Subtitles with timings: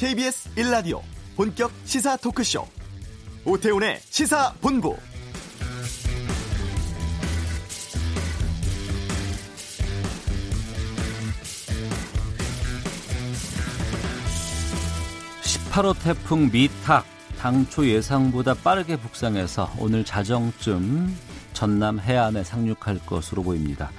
[0.00, 1.02] KBS 1라디오
[1.36, 2.66] 본격 시사 토크쇼
[3.44, 4.96] 오태훈의 시사본부
[15.42, 17.04] (18호) 태풍 미탁
[17.38, 21.14] 당초 예상보다 빠르게 북상해서 오늘 자정쯤
[21.52, 23.90] 전남 해안에 상륙할 것으로 보입니다.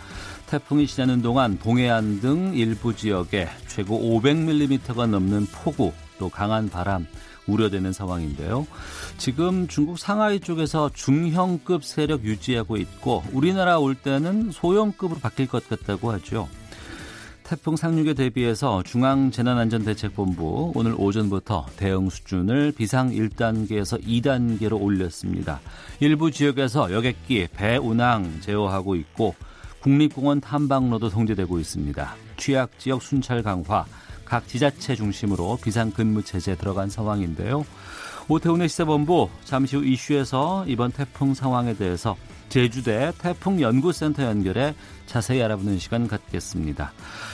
[0.52, 7.08] 태풍이 지나는 동안 동해안 등 일부 지역에 최고 500mm가 넘는 폭우 또 강한 바람
[7.48, 8.68] 우려되는 상황인데요.
[9.18, 16.12] 지금 중국 상하이 쪽에서 중형급 세력 유지하고 있고 우리나라 올 때는 소형급으로 바뀔 것 같다고
[16.12, 16.50] 하죠.
[17.44, 25.62] 태풍 상륙에 대비해서 중앙재난안전대책본부 오늘 오전부터 대응 수준을 비상 1단계에서 2단계로 올렸습니다.
[26.02, 29.34] 일부 지역에서 여객기, 배 운항 제어하고 있고
[29.82, 32.16] 국립공원 탐방로도 통제되고 있습니다.
[32.38, 33.86] 취약 지역 순찰 강화,
[34.26, 37.66] 각 지자체 중심으로 비상 근무 체제 들어간 상황인데요.
[38.28, 42.16] 오태훈의 시사본부 잠시 후 이슈에서 이번 태풍 상황에 대해서
[42.50, 46.94] 제주대 태풍연구센터 연결해 자세히 알아보는 시간 갖겠습니다.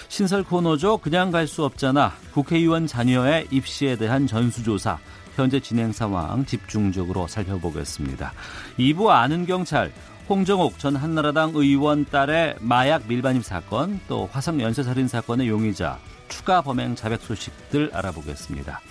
[0.09, 0.97] 신설 코너죠.
[0.97, 2.13] 그냥 갈 수 없잖아.
[2.33, 4.97] 국회의원 자녀의 입시에 대한 전수조사.
[5.35, 8.33] 현재 진행 상황 집중적으로 살펴보겠습니다.
[8.79, 9.91] 2부 아는 경찰.
[10.29, 16.95] 홍정옥 전 한나라당 의원 딸의 마약 밀반입 사건, 또 화성 연쇄살인 사건의 용의자, 추가 범행
[16.95, 18.81] 자백 소식들 알아보겠습니다.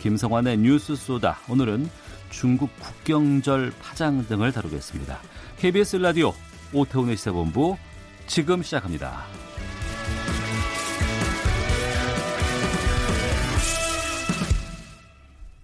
[0.00, 1.38] 김성환의 뉴스 소다.
[1.48, 1.88] 오늘은
[2.30, 5.20] 중국 국경절 파장 등을 다루겠습니다.
[5.58, 6.32] KBS 라디오
[6.72, 7.76] 오태훈의 시사본부
[8.26, 9.39] 지금 시작합니다.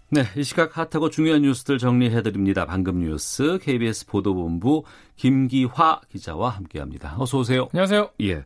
[0.09, 2.65] 네, 이 시각 핫하고 중요한 뉴스들 정리해드립니다.
[2.65, 4.85] 방금 뉴스 KBS 보도본부
[5.17, 7.17] 김기화 기자와 함께합니다.
[7.19, 7.69] 어서 오세요.
[7.73, 8.11] 안녕하세요.
[8.23, 8.45] 예.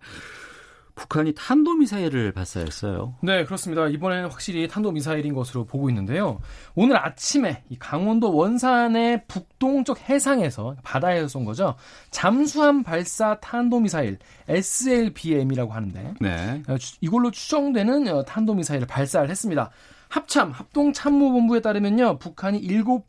[0.94, 3.14] 북한이 탄도미사일을 발사했어요.
[3.22, 3.88] 네, 그렇습니다.
[3.88, 6.40] 이번에는 확실히 탄도미사일인 것으로 보고 있는데요.
[6.74, 11.74] 오늘 아침에 강원도 원산의 북동쪽 해상에서 바다에서 쏜 거죠.
[12.10, 14.18] 잠수함 발사 탄도미사일
[14.48, 16.62] SLBM이라고 하는데 네.
[16.68, 19.70] 어, 이걸로 추정되는 어, 탄도미사일을 발사를 했습니다.
[20.10, 22.18] 합참 합동참모본부에 따르면요.
[22.18, 23.06] 북한이 7시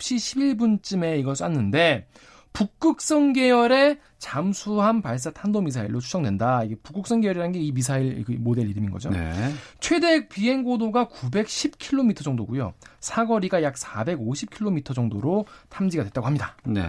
[0.58, 2.08] 11분쯤에 이걸 쐈는데
[2.54, 6.64] 북극성 계열의 잠수함 발사 탄도 미사일로 추정된다.
[6.64, 9.10] 이게 북극성 계열이라는 게 이 미사일 그 모델 이름인 거죠.
[9.10, 9.32] 네.
[9.80, 12.74] 최대 비행 고도가 910km 정도고요.
[13.00, 16.56] 사거리가 약 450km 정도로 탐지가 됐다고 합니다.
[16.66, 16.88] 네.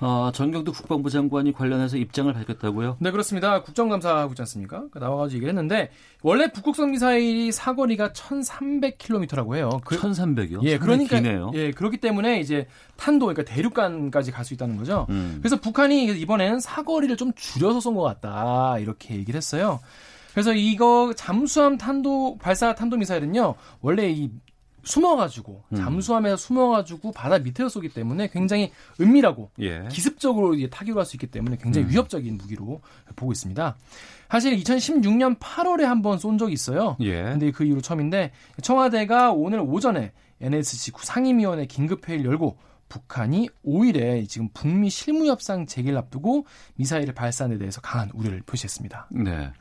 [0.00, 2.96] 어, 정경도 국방부 장관이 관련해서 입장을 밝혔다고요?
[3.00, 3.62] 네, 그렇습니다.
[3.62, 4.84] 국정감사 하고 있지 않습니까?
[4.90, 5.90] 그 나와가지고 얘기를 했는데,
[6.22, 9.80] 원래 북극성 미사일이 사거리가 1,300km라고 해요.
[9.84, 10.62] 그, 1,300이요?
[10.62, 11.16] 예, 그러니까.
[11.16, 11.50] 기네요.
[11.54, 12.66] 예, 그렇기 때문에 이제
[12.96, 15.06] 탄도, 그러니까 대륙간까지 갈 수 있다는 거죠.
[15.10, 15.36] 음.
[15.42, 18.78] 그래서 북한이 이번에는 사거리를 좀 줄여서 쏜 것 같다.
[18.78, 19.80] 이렇게 얘기를 했어요.
[20.32, 24.30] 그래서 이거 잠수함 탄도 발사 탄도 미사일은요 원래 이
[24.84, 25.76] 숨어가지고 음.
[25.76, 29.86] 잠수함에서 숨어가지고 바다 밑에서 쏘기 때문에 굉장히 은밀하고 예.
[29.90, 31.90] 기습적으로 타격할 수 있기 때문에 굉장히 음.
[31.90, 32.80] 위협적인 무기로
[33.16, 33.76] 보고 있습니다.
[34.28, 36.96] 사실 2016년 8월에 한 번 쏜 적이 있어요.
[37.00, 37.22] 예.
[37.22, 38.32] 근데 그 이후로 처음인데
[38.62, 42.56] 청와대가 오늘 오전에 NSC 상임위원회 긴급회의를 열고
[42.90, 49.08] 북한이 5일에 지금 북미 실무협상 재개를 앞두고 미사일을 발사한 데 대해서 강한 우려를 표시했습니다.
[49.12, 49.52] 네.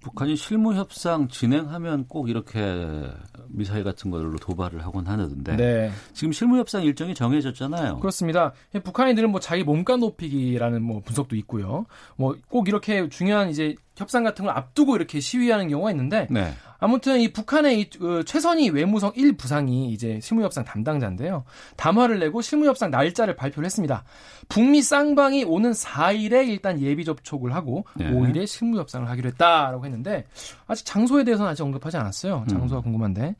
[0.00, 3.08] 북한이 실무 협상 진행하면 꼭 이렇게
[3.48, 5.92] 미사일 같은 걸로 도발을 하곤 하는데 네.
[6.12, 8.00] 지금 실무 협상 일정이 정해졌잖아요.
[8.00, 8.52] 그렇습니다.
[8.82, 11.86] 북한이 늘은 뭐 자기 몸값 높이기라는 뭐 분석도 있고요.
[12.16, 16.52] 뭐 꼭 이렇게 중요한 이제 협상 같은 걸 앞두고 이렇게 시위하는 경우가 있는데 네.
[16.82, 21.44] 아무튼 이 북한의 이 어, 최선희 외무성 1 부상이 이제 실무협상 담당자인데요.
[21.76, 24.02] 담화를 내고 실무협상 날짜를 발표를 했습니다.
[24.48, 28.10] 북미 쌍방이 오는 4일에 일단 예비 접촉을 하고 네.
[28.10, 30.26] 5일에 실무협상을 하기로 했다라고 했는데
[30.66, 32.46] 아직 장소에 대해서는 아직 언급하지 않았어요.
[32.50, 32.82] 장소가 음.
[32.82, 33.36] 궁금한데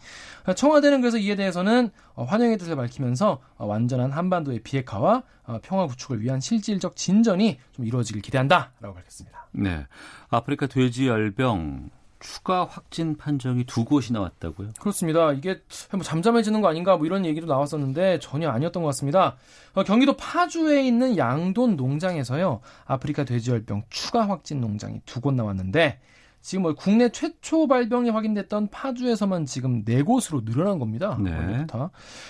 [0.55, 5.25] 청와대는 그래서 이에 대해서는 어, 환영의 뜻을 밝히면서 어, 완전한 한반도의 비핵화와
[5.63, 9.49] 평화 구축을 위한 실질적 진전이 좀 이루어지길 기대한다라고 밝혔습니다.
[9.51, 9.85] 네,
[10.31, 11.91] 아프리카 돼지 열병
[12.23, 14.71] 추가 확진 판정이 두 곳이 나왔다고요?
[14.81, 15.33] 그렇습니다.
[15.33, 15.61] 이게
[15.91, 19.37] 뭐 잠잠해지는 거 아닌가 뭐 이런 얘기도 나왔었는데 전혀 아니었던 것 같습니다.
[19.75, 22.61] 어, 경기도 파주에 있는 양돈 농장에서요.
[22.87, 25.99] 아프리카 돼지열병 추가 확진 농장이 두 곳 나왔는데
[26.43, 31.17] 지금 뭐 국내 최초 발병이 확인됐던 파주에서만 지금 네 곳으로 늘어난 겁니다.
[31.23, 31.67] 네.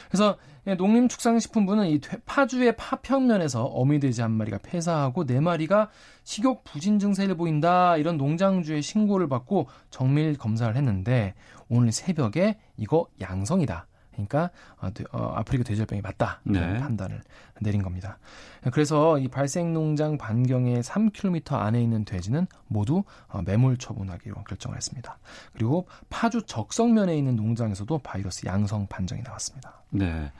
[0.09, 0.37] 그래서
[0.67, 5.89] 예, 농림축산식품부는 이 파주의 파평면에서 어미돼지 한 마리가 폐사하고 네 마리가
[6.23, 11.35] 식욕 부진 증세를 보인다 이런 농장주의 신고를 받고 정밀 검사를 했는데
[11.69, 13.89] 오늘 새벽에 이거 양성이다.
[14.13, 14.51] 그러니까
[14.81, 16.79] 어, 어, 아프리카 돼지열병이 맞다 네.
[16.79, 17.23] 판단을
[17.61, 18.19] 내린 겁니다.
[18.73, 25.19] 그래서 이 발생 농장 반경의 3km 안에 있는 돼지는 모두 어, 매몰 처분하기로 결정을 했습니다.
[25.53, 29.83] 그리고 파주 적성면에 있는 농장에서도 바이러스 양성 판정이 나왔습니다.
[29.91, 30.33] 네.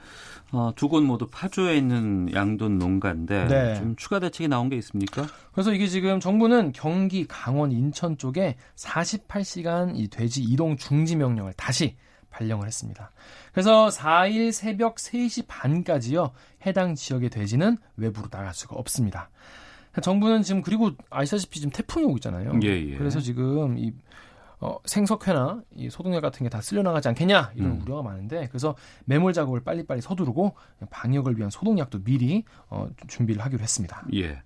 [0.51, 3.75] 어, 두곳 모두 파주에 있는 양돈 농가인데 네.
[3.75, 5.25] 좀 추가 대책이 나온 게 있습니까?
[5.51, 11.95] 그래서 이게 지금 정부는 경기, 강원, 인천 쪽에 48시간 이 돼지 이동 중지 명령을 다시
[12.33, 13.11] 발령을 했습니다.
[13.53, 16.31] 그래서 4일 새벽 3시 반까지요.
[16.65, 19.29] 해당 지역의 돼지는 외부로 나갈 수가 없습니다.
[20.01, 22.59] 정부는 지금 그리고 아시다시피 지금 태풍이 오고 있잖아요.
[22.63, 22.97] 예, 예.
[22.97, 23.93] 그래서 지금 이
[24.59, 27.81] 어, 생석회나 이 소독약 같은 게 다 쓸려 나가지 않겠냐 이런 음.
[27.81, 28.75] 우려가 많은데 그래서
[29.05, 30.55] 매몰 작업을 빨리빨리 서두르고
[30.89, 34.03] 방역을 위한 소독약도 미리 어, 준비를 하기로 했습니다.
[34.15, 34.41] 예.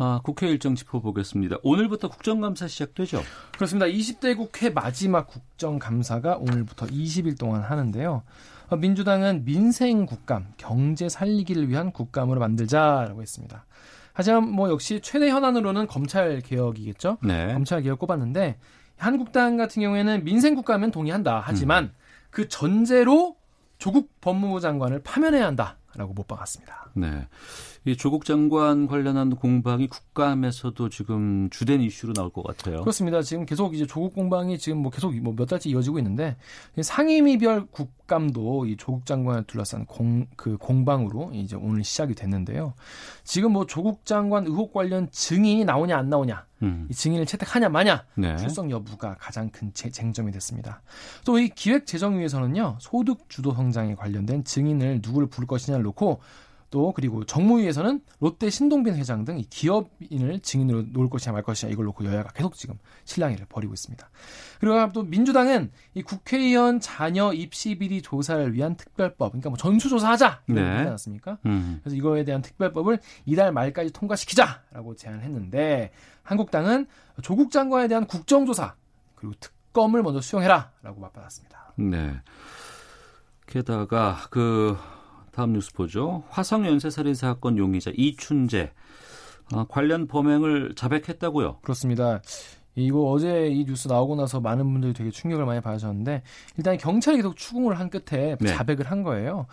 [0.00, 1.56] 아, 국회 일정 짚어보겠습니다.
[1.64, 3.20] 오늘부터 국정감사 시작되죠?
[3.56, 3.86] 그렇습니다.
[3.86, 8.22] 20대 국회 마지막 국정감사가 오늘부터 20일 동안 하는데요.
[8.68, 13.66] 어, 민주당은 민생 국감, 경제 살리기를 위한 국감으로 만들자라고 했습니다.
[14.12, 17.18] 하지만 뭐 역시 최대 현안으로는 검찰 개혁이겠죠.
[17.22, 17.52] 네.
[17.52, 18.58] 검찰 개혁 꼽았는데
[18.96, 21.42] 한국당 같은 경우에는 민생 국가면 동의한다.
[21.44, 21.92] 하지만 음.
[22.30, 23.36] 그 전제로
[23.78, 26.90] 조국 법무부 장관을 파면해야 한다라고 못 박았습니다.
[26.94, 27.26] 네.
[27.88, 32.80] 이 조국 장관 관련한 공방이 국감에서도 지금 주된 이슈로 나올 것 같아요.
[32.80, 33.22] 그렇습니다.
[33.22, 36.36] 지금 계속 이제 조국 공방이 지금 뭐 계속 뭐 몇 달째 이어지고 있는데
[36.80, 42.74] 상임위별 국감도 이 조국 장관을 둘러싼 공 그 공방으로 이제 오늘 시작이 됐는데요.
[43.24, 46.86] 지금 뭐 조국 장관 의혹 관련 증인이 나오냐 안 나오냐 음.
[46.90, 48.36] 이 증인을 채택하냐 마냐 네.
[48.36, 50.82] 출석 여부가 가장 큰 쟁점이 됐습니다.
[51.24, 56.20] 또 이 기획재정위에서는요 소득 주도 성장에 관련된 증인을 누구를 부를 것이냐를 놓고
[56.70, 61.84] 또 그리고 정무위에서는 롯데 신동빈 회장 등 이 기업인을 증인으로 놓을 것이냐 말 것이냐 이걸
[61.86, 64.10] 놓고 여야가 계속 지금 실랑이를 벌이고 있습니다.
[64.60, 70.64] 그리고 또 민주당은 이 국회의원 자녀 입시 비리 조사를 위한 특별법, 그러니까 뭐 전수조사하자 이런
[70.64, 70.70] 네.
[70.70, 71.38] 하지 않았습니까?
[71.46, 71.80] 음.
[71.82, 75.92] 그래서 이거에 대한 특별법을 이달 말까지 통과시키자라고 제안을 했는데
[76.22, 76.86] 한국당은
[77.22, 78.74] 조국 장관에 대한 국정조사
[79.14, 81.74] 그리고 특검을 먼저 수용해라라고 맞받았습니다.
[81.76, 82.20] 네.
[83.46, 84.76] 게다가 그
[85.38, 86.24] 다음 뉴스 보죠.
[86.30, 88.72] 화성 연쇄살인 사건 용의자 이춘재
[89.52, 91.58] 아, 관련 범행을 자백했다고요?
[91.62, 92.20] 그렇습니다.
[92.74, 96.24] 이거 어제 이 뉴스 나오고 나서 많은 분들이 되게 충격을 많이 받으셨는데
[96.56, 98.48] 일단 경찰이 계속 추궁을 한 끝에 네.
[98.48, 99.46] 자백을 한 거예요.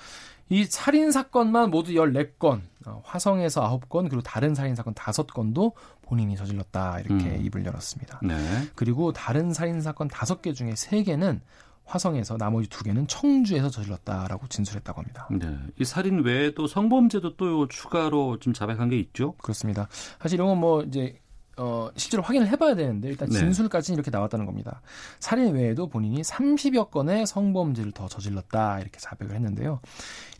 [0.49, 7.01] 이 살인 사건만 모두 14건, 어, 화성에서 9건, 그리고 다른 살인 사건 5건도 본인이 저질렀다.
[7.01, 7.45] 이렇게 음.
[7.45, 8.21] 입을 열었습니다.
[8.23, 8.35] 네.
[8.73, 11.41] 그리고 다른 살인 사건 5개 중에 3개는
[11.85, 15.27] 화성에서 나머지 두 개는 청주에서 저질렀다라고 진술했다고 합니다.
[15.31, 15.57] 네.
[15.79, 19.33] 이 살인 외에도 성범죄도 또 추가로 좀 자백한 게 있죠?
[19.33, 19.87] 그렇습니다.
[20.19, 21.19] 사실 이런 건 뭐 이제
[21.57, 23.37] 어, 실제로 확인을 해봐야 되는데 일단 네.
[23.37, 23.99] 진술까지는 네.
[23.99, 24.81] 이렇게 나왔다는 겁니다.
[25.19, 29.79] 살인 외에도 본인이 30여 건의 성범죄를 더 저질렀다 이렇게 자백을 했는데요.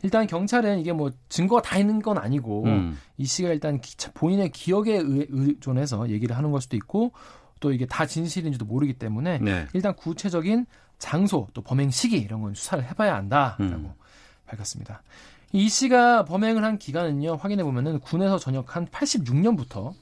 [0.02, 2.98] 일단 경찰은 이게 뭐 증거가 다 있는 건 아니고 음.
[3.16, 7.12] 이 씨가 일단 기, 본인의 기억에 의존해서 얘기를 하는 걸 수도 있고
[7.60, 9.66] 또 이게 다 진실인지도 모르기 때문에 네.
[9.72, 10.66] 일단 구체적인
[10.98, 13.92] 장소 또 범행 시기 이런 건 수사를 해봐야 한다라고 음.
[14.46, 15.02] 밝혔습니다.
[15.52, 19.94] 이 씨가 범행을 한 기간은요 확인해 보면은 군에서 전역한 86년부터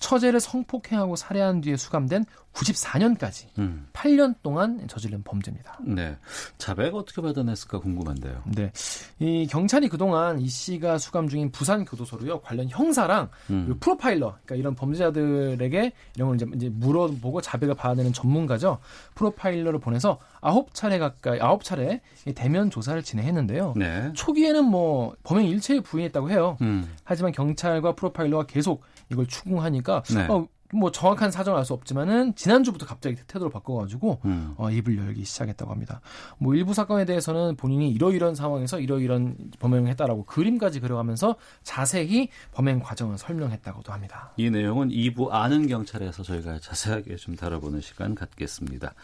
[0.00, 3.86] 처제를 성폭행하고 살해한 뒤에 수감된 94년까지 음.
[3.92, 5.78] 8년 동안 저지른 범죄입니다.
[5.82, 6.16] 네.
[6.58, 8.42] 자백 어떻게 받아냈을까 궁금한데요.
[8.46, 8.72] 네.
[9.20, 12.40] 이 경찰이 그동안 이 씨가 수감 중인 부산 교도소로요.
[12.40, 13.76] 관련 형사랑 음.
[13.78, 18.78] 프로파일러 그러니까 이런 범죄자들에게 이런 걸 이제, 이제 물어보고 자백을 받아내는 전문가죠.
[19.14, 22.00] 프로파일러를 보내서 아홉 차례 가까이 아홉 차례
[22.34, 23.74] 대면 조사를 진행했는데요.
[23.76, 24.10] 네.
[24.14, 26.56] 초기에는 뭐 범행 일체를 부인했다고 해요.
[26.62, 26.88] 음.
[27.04, 30.26] 하지만 경찰과 프로파일러가 계속 이걸 추궁하니까 네.
[30.28, 34.54] 어, 뭐 정확한 사정을 알 수 없지만은 지난주부터 갑자기 태도를 바꿔가지고 음.
[34.56, 36.00] 어, 입을 열기 시작했다고 합니다.
[36.38, 43.18] 뭐 일부 사건에 대해서는 본인이 이러이러한 상황에서 이러이러한 범행을 했다라고 그림까지 그려가면서 자세히 범행 과정을
[43.18, 44.32] 설명했다고도 합니다.
[44.36, 48.94] 이 내용은 2부 아는 경찰에서 저희가 자세하게 좀 다뤄보는 시간 갖겠습니다.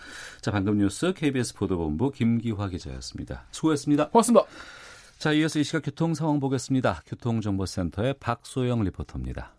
[0.41, 3.45] 자 방금 뉴스 KBS 보도본부 김기화 기자였습니다.
[3.51, 4.09] 수고했습니다.
[4.09, 4.47] 고맙습니다.
[5.19, 7.03] 자 이어서 이 시각 교통 상황 보겠습니다.
[7.07, 9.53] 교통정보센터의 박소영 리포터입니다.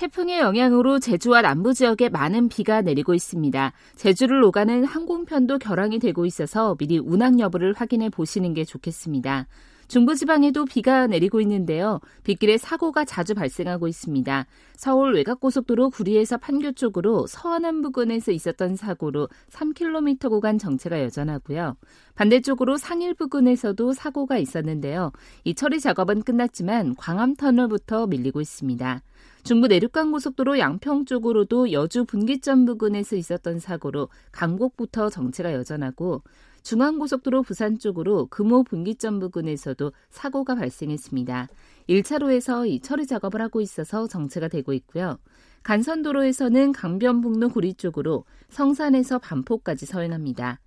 [0.00, 3.74] 태풍의 영향으로 제주와 남부 지역에 많은 비가 내리고 있습니다.
[3.96, 9.46] 제주를 오가는 항공편도 결항이 되고 있어서 미리 운항 여부를 확인해 보시는 게 좋겠습니다.
[9.88, 12.00] 중부지방에도 비가 내리고 있는데요.
[12.22, 14.46] 빗길에 사고가 자주 발생하고 있습니다.
[14.76, 21.76] 서울 외곽고속도로 구리에서 판교 쪽으로 서안암 부근에서 있었던 사고로 3km 구간 정체가 여전하고요.
[22.14, 25.12] 반대쪽으로 상일 부근에서도 사고가 있었는데요.
[25.44, 29.02] 이 처리 작업은 끝났지만 광암터널부터 밀리고 있습니다.
[29.42, 36.22] 중부 내륙간 고속도로 양평 쪽으로도 여주 분기점 부근에서 있었던 사고로 강곡부터 정체가 여전하고
[36.62, 41.48] 중앙고속도로 부산 쪽으로 금호 분기점 부근에서도 사고가 발생했습니다.
[41.88, 45.18] 1차로에서 이 처리 작업을 하고 있어서 정체가 되고 있고요.
[45.62, 50.60] 간선도로에서는 강변북로 구리 쪽으로 성산에서 반포까지 서행합니다.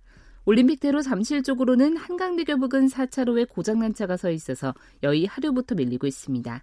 [0.46, 6.62] 올림픽대로 잠실 쪽으로는 한강대교 부근 4차로에 고장난 차가 서 있어서 여의 하류부터 밀리고 있습니다.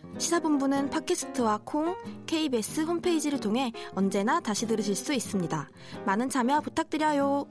[0.17, 5.69] 시사본부는 팟캐스트와 콩, KBS 홈페이지를 통해 언제나 다시 들으실 수 있습니다.
[6.05, 7.45] 많은 참여 부탁드려요.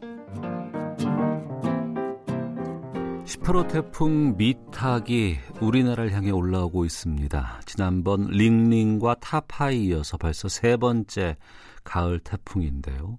[3.24, 7.60] 18호 태풍 미탁이 우리나라를 향해 올라오고 있습니다.
[7.64, 11.36] 지난번 링링과 타파에 이어서 벌써 세 번째
[11.84, 13.18] 가을 태풍인데요.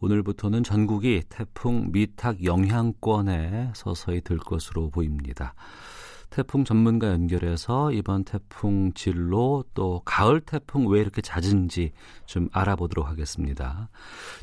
[0.00, 5.54] 오늘부터는 전국이 태풍 미탁 영향권에 서서히 들 것으로 보입니다.
[6.34, 11.92] 태풍 전문가 연결해서 이번 태풍 진로 또 가을 태풍 왜 이렇게 잦은지
[12.26, 13.88] 좀 알아보도록 하겠습니다.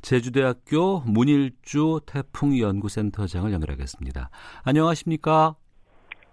[0.02, 4.30] 제주대학교 문일주 태풍연구센터장을 연결하겠습니다.
[4.64, 5.56] 안녕하십니까?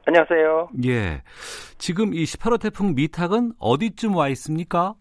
[0.07, 0.69] 안녕하세요.
[0.87, 1.23] 예.
[1.77, 4.95] 지금 이 18호 태풍 미탁은 어디쯤 와 있습니까?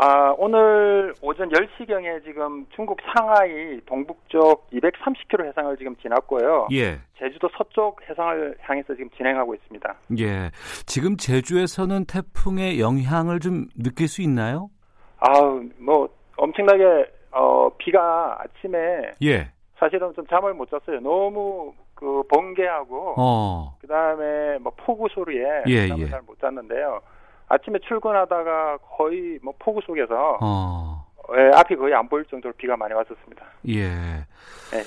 [0.00, 6.68] 아, 오늘 오전 10시경에 지금 중국 상하이 동북쪽 230km 해상을 지금 지났고요.
[6.72, 7.00] 예.
[7.18, 9.94] 제주도 서쪽 해상을 향해서 지금 진행하고 있습니다.
[10.20, 10.50] 예.
[10.86, 14.70] 지금 제주에서는 태풍의 영향을 좀 느낄 수 있나요?
[15.18, 16.84] 아우, 뭐 엄청나게
[17.32, 18.78] 어 비가 아침에
[19.24, 19.50] 예.
[19.80, 21.00] 사실은 좀 잠을 못 잤어요.
[21.00, 23.76] 너무 그 번개하고 어.
[23.80, 26.08] 그다음에 뭐 폭우 소리에 예, 잠을 예.
[26.08, 27.00] 잘못 잤는데요.
[27.48, 31.06] 아침에 출근하다가 거의 뭐 폭우 속에서 어.
[31.36, 33.44] 예, 앞이 거의 안 보일 정도로 비가 많이 왔었습니다.
[33.68, 33.88] 예.
[33.88, 34.82] 네.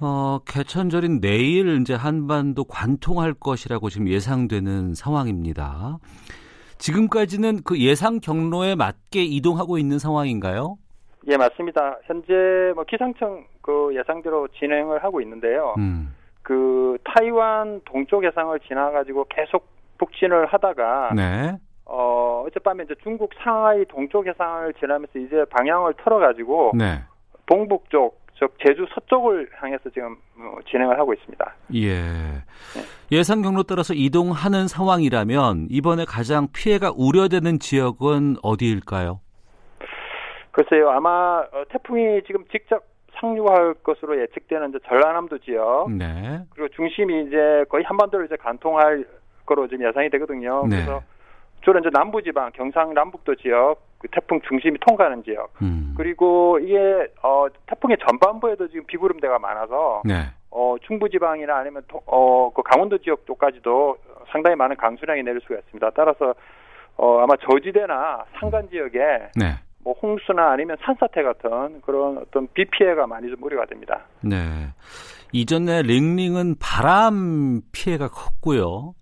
[0.00, 5.98] 어, 개천절인 내일 이제 한반도 관통할 것이라고 지금 예상되는 상황입니다.
[6.78, 10.76] 지금까지는 그 예상 경로에 맞게 이동하고 있는 상황인가요?
[11.28, 11.98] 예, 맞습니다.
[12.04, 15.74] 현재 뭐 기상청 그 예상대로 진행을 하고 있는데요.
[15.78, 16.14] 음.
[16.42, 21.56] 그 타이완 동쪽 해상을 지나가지고 계속 북진을 하다가 네.
[21.84, 27.00] 어 어젯밤에 이제 중국 상하이 동쪽 해상을 지나면서 이제 방향을 틀어가지고 네.
[27.46, 31.54] 동북 쪽, 즉 제주 서쪽을 향해서 지금 어, 진행을 하고 있습니다.
[31.74, 31.90] 예.
[33.10, 39.20] 예상 경로 따라서 이동하는 상황이라면 이번에 가장 피해가 우려되는 지역은 어디일까요?
[40.52, 42.84] 글쎄요, 아마 어, 태풍이 지금 직접
[43.20, 46.40] 상륙할 것으로 예측되는 이제 전라남도 지역 네.
[46.50, 49.06] 그리고 중심이 이제 거의 한반도를 이제 간통할
[49.46, 50.66] 거로 지금 예상이 되거든요.
[50.66, 50.76] 네.
[50.76, 51.02] 그래서
[51.62, 55.52] 주로 이제 남부지방, 경상 남북도 지역, 그 태풍 중심이 통과하는 지역.
[55.62, 55.94] 음.
[55.96, 56.76] 그리고 이게
[57.22, 60.26] 어 태풍의 전반부에도 지금 비구름대가 많아서 네.
[60.50, 63.96] 어 중부지방이나 아니면 어그 강원도 지역 쪽까지도
[64.30, 65.90] 상당히 많은 강수량이 내릴 수가 있습니다.
[65.90, 66.34] 따라서
[66.96, 68.98] 어 아마 저지대나 산간 지역에
[69.36, 69.54] 네.
[69.84, 74.00] 뭐 홍수나 아니면 산사태 같은 그런 어떤 비 피해가 많이 좀 우려가 됩니다.
[74.20, 74.36] 네.
[75.32, 78.94] 이전에 링링은 바람 피해가 컸고요.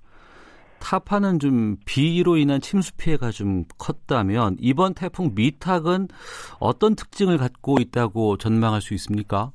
[0.80, 6.08] 타파는 좀 비로 인한 침수 피해가 좀 컸다면 이번 태풍 미탁은
[6.58, 9.52] 어떤 특징을 갖고 있다고 전망할 수 있습니까?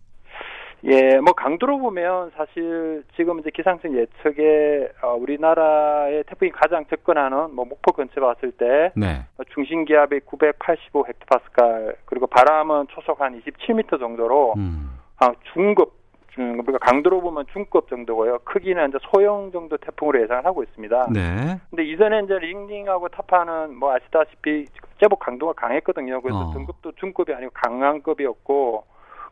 [0.87, 7.65] 예, 뭐 강도로 보면 사실 지금 이제 기상청 예측에 어, 우리나라의 태풍이 가장 접근하는 뭐
[7.65, 9.25] 목포 근처 봤을 때 네.
[9.37, 14.91] 어, 중심 기압이 985 헥토파스칼 그리고 바람은 초속 한 27m 정도로 음.
[15.19, 16.04] 아, 중급
[16.35, 18.39] 중 그러니까 강도로 보면 중급 정도고요.
[18.43, 21.07] 크기는 이제 소형 정도 태풍으로 예상을 하고 있습니다.
[21.13, 21.59] 네.
[21.69, 24.65] 근데 이전에 이제 링링하고 타파는 뭐 아시다시피
[25.01, 26.21] 제법 강도가 강했거든요.
[26.21, 26.53] 그래서 어.
[26.53, 28.83] 등급도 중급이 아니고 강한급이었고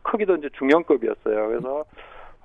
[0.02, 1.48] 크기도 이제 중형급이었어요.
[1.48, 1.84] 그래서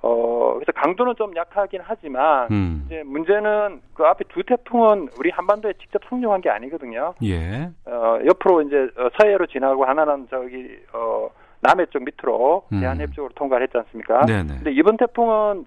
[0.02, 2.84] 어 그래서 강도는 좀 약하긴 하지만 음.
[2.86, 7.14] 이제 문제는 그 앞에 두 태풍은 우리 한반도에 직접 상륙한 게 아니거든요.
[7.22, 7.70] 예.
[7.84, 11.28] 어 옆으로 이제 어, 서해로 지나고 하나는 저기 어
[11.60, 12.80] 남해 쪽 밑으로 음.
[12.80, 14.24] 대한해협 쪽으로 통과를 했지 않습니까?
[14.26, 14.54] 네네.
[14.56, 15.66] 근데 이번 태풍은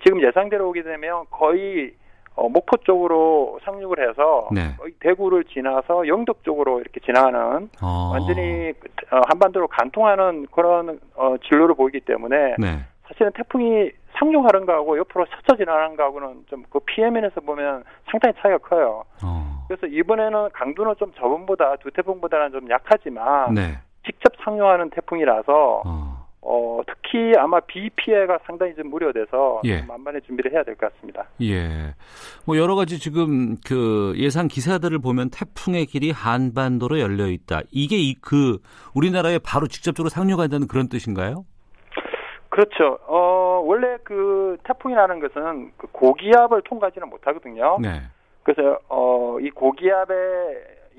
[0.00, 1.94] 지금, 예상대로 오게 되면 거의
[2.36, 4.74] 어, 목포 쪽으로 상륙을 해서 네.
[5.00, 8.10] 대구를 지나서 영덕 쪽으로 이렇게 지나가는 어.
[8.12, 8.70] 완전히
[9.12, 12.80] 어, 한반도로 간통하는 그런 어, 진로를 보이기 때문에 네.
[13.06, 18.58] 사실은 태풍이 상륙하는 거하고 옆으로 스쳐 지나가는 거하고는 좀 그 피해 면에서 보면 상당히 차이가
[18.58, 19.04] 커요.
[19.22, 19.64] 어.
[19.68, 23.78] 그래서 이번에는 강도는 좀 저번보다 두 태풍보다는 좀 약하지만 네.
[24.04, 26.24] 직접 상륙하는 태풍이라서 어.
[26.46, 29.80] 어, 특히 아마 비 피해가 상당히 좀 우려돼서 예.
[29.82, 31.24] 만반의 준비를 해야 될 것 같습니다.
[31.40, 31.94] 예.
[32.46, 37.60] 뭐 여러 가지 지금 그 예상 기사들을 보면 태풍의 길이 한반도로 열려 있다.
[37.70, 38.58] 이게 이 그
[38.94, 41.46] 우리나라에 바로 직접적으로 상륙한다는 그런 뜻인가요?
[42.50, 42.98] 그렇죠.
[43.08, 47.78] 어, 원래 그 태풍이라는 것은 그 고기압을 통과하지는 못하거든요.
[47.80, 48.02] 네.
[48.42, 50.16] 그래서 어, 이 고기압의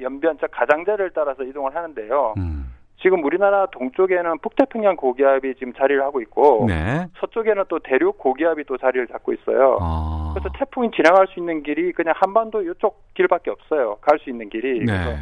[0.01, 2.33] 연변, 즉 가장자리를 따라서 이동을 하는데요.
[2.37, 2.74] 음.
[3.01, 7.05] 지금 우리나라 동쪽에는 북태평양 고기압이 지금 자리를 하고 있고 네.
[7.19, 9.77] 서쪽에는 또 대륙 고기압이 또 자리를 잡고 있어요.
[9.81, 10.33] 아.
[10.33, 13.97] 그래서 태풍이 지나갈 수 있는 길이 그냥 한반도 이쪽 길밖에 없어요.
[14.01, 14.79] 갈 수 있는 길이.
[14.85, 15.17] 그래서 네.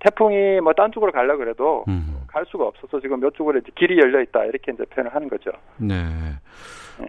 [0.00, 2.22] 태풍이 뭐 딴 쪽으로 가려 그래도 음.
[2.28, 5.50] 갈 수가 없어서 지금 이쪽으로 이제 길이 열려 있다 이렇게 이제 표현을 하는 거죠.
[5.76, 5.94] 네.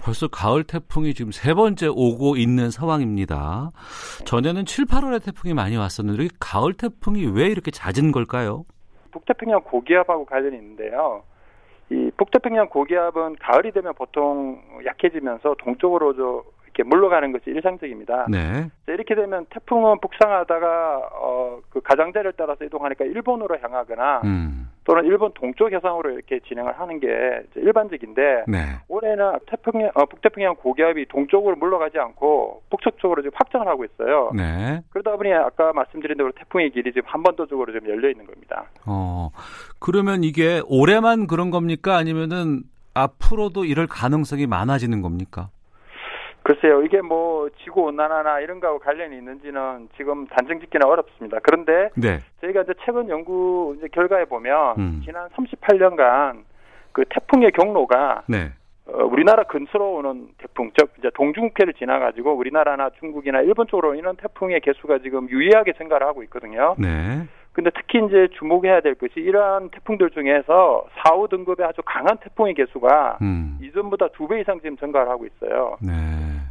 [0.01, 3.71] 벌써 가을 태풍이 지금 세 번째 오고 있는 상황입니다.
[4.25, 8.65] 전에는 7, 8월에 태풍이 많이 왔었는데 가을 태풍이 왜 이렇게 잦은 걸까요?
[9.11, 11.23] 북태평양 고기압하고 관련이 있는데요.
[11.89, 18.27] 이 북태평양 고기압은 가을이 되면 보통 약해지면서 동쪽으로 저 이렇게 물러가는 것이 일상적입니다.
[18.29, 18.69] 네.
[18.85, 24.69] 자, 이렇게 되면 태풍은 북상하다가 어, 그 가장자리를 따라서 이동하니까 일본으로 향하거나 음.
[24.89, 27.07] 또는 일본 동쪽 해상으로 이렇게 진행을 하는 게
[27.55, 28.57] 일반적인데 네.
[28.87, 34.31] 올해는 태평양 어, 북태평양 고기압이 동쪽으로 물러가지 않고 북쪽 쪽으로 지금 확장을 하고 있어요.
[34.35, 34.81] 네.
[34.89, 38.65] 그러다 보니 아까 말씀드린 대로 태풍의 길이 지금 한반도 쪽으로 좀 열려 있는 겁니다.
[38.87, 39.29] 어.
[39.77, 41.95] 그러면 이게 올해만 그런 겁니까?
[41.95, 42.63] 아니면은
[42.95, 45.49] 앞으로도 이럴 가능성이 많아지는 겁니까?
[46.49, 51.37] 글쎄요, 이게 뭐 지구 온난화나 이런 거하고 관련이 있는지는 지금 단정 짓기는 어렵습니다.
[51.43, 52.21] 그런데 네.
[52.41, 55.01] 저희가 이제 최근 연구 이제 결과에 보면 음.
[55.05, 56.41] 지난 38년간
[56.91, 58.51] 그 태풍의 경로가 네.
[58.87, 64.61] 어, 우리나라 근처로 오는 태풍, 즉 이제 동중국해를 지나가지고 우리나라나 중국이나 일본 쪽으로 오는 태풍의
[64.61, 66.73] 개수가 지금 유의하게 증가를 하고 있거든요.
[66.79, 67.27] 네.
[67.51, 72.53] 근데 특히 이제 주목해야 될 것이 이러한 태풍들 중에서 4, 5 등급의 아주 강한 태풍의
[72.53, 73.59] 개수가 음.
[73.61, 75.77] 이전보다 두 배 이상 지금 증가를 하고 있어요.
[75.81, 75.91] 네.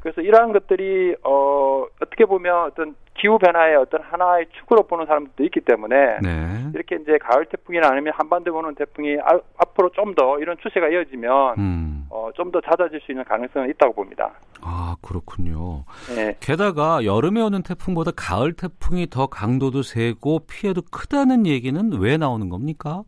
[0.01, 5.61] 그래서 이러한 것들이 어 어떻게 보면 어떤 기후 변화의 어떤 하나의 축으로 보는 사람들도 있기
[5.63, 6.71] 때문에 네.
[6.73, 11.59] 이렇게 이제 가을 태풍이나 아니면 한반도에 오는 태풍이 아- 앞으로 좀 더 이런 추세가 이어지면
[11.59, 12.07] 음.
[12.11, 14.31] 어, 좀 더 잦아질 수 있는 가능성은 있다고 봅니다.
[14.63, 15.85] 아, 그렇군요.
[16.17, 16.37] 예.
[16.41, 23.03] 게다가 여름에 오는 태풍보다 가을 태풍이 더 강도도 세고 피해도 크다는 얘기는 왜 나오는 겁니까?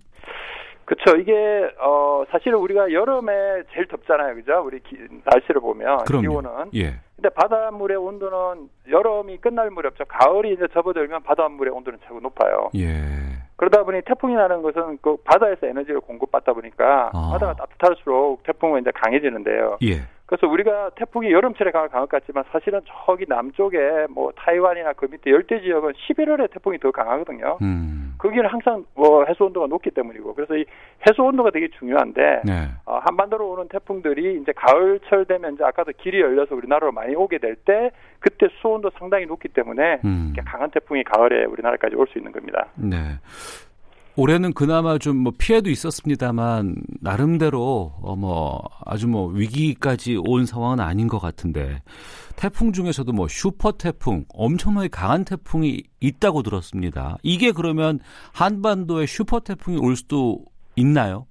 [0.91, 1.17] 그렇죠.
[1.21, 4.61] 이게 어 사실은 우리가 여름에 제일 덥잖아요, 그죠?
[4.65, 6.21] 우리 기- 날씨를 보면 그럼요.
[6.29, 6.51] 기온은.
[6.75, 6.95] 예.
[7.15, 10.05] 근데 바닷물의 온도는 여름이 끝날 무렵죠.
[10.09, 12.71] 가을이 이제 접어들면 바닷물의 온도는 최고 높아요.
[12.77, 12.89] 예.
[13.55, 17.31] 그러다 보니 태풍이 나는 것은 그 바다에서 에너지를 공급받다 보니까 아.
[17.35, 19.77] 바다가 따뜻할수록 태풍은 이제 강해지는데요.
[19.85, 20.01] 예.
[20.27, 25.31] 그래서 우리가 태풍이 여름철에 강할 강할 것 같지만 사실은 저기 남쪽에 뭐 타이완이나 그 밑에
[25.31, 27.59] 열대 지역은 11월에 태풍이 더 강하거든요.
[27.63, 28.10] 음.
[28.21, 30.65] 거기는 항상 뭐 해수 온도가 높기 때문이고 그래서 이
[31.09, 32.69] 해수 온도가 되게 중요한데 네.
[32.85, 37.57] 어, 한반도로 오는 태풍들이 이제 가을철 되면 이제 아까도 길이 열려서 우리나라로 많이 오게 될
[37.65, 40.33] 때 그때 수온도 상당히 높기 때문에 음.
[40.45, 42.67] 강한 태풍이 가을에 우리나라까지 올 수 있는 겁니다.
[42.75, 42.97] 네.
[44.17, 51.19] 올해는 그나마 좀 뭐 피해도 있었습니다만 나름대로 어뭐 아주 뭐 위기까지 온 상황은 아닌 것
[51.19, 51.83] 같은데
[52.37, 57.19] 태풍 중에서도 뭐 슈퍼 태풍 엄청나게 강한 태풍이 있다고 들었습니다.
[57.23, 57.99] 이게 그러면
[58.35, 60.45] 한반도에 슈퍼 태풍이 올 수도
[60.77, 61.27] 있나요?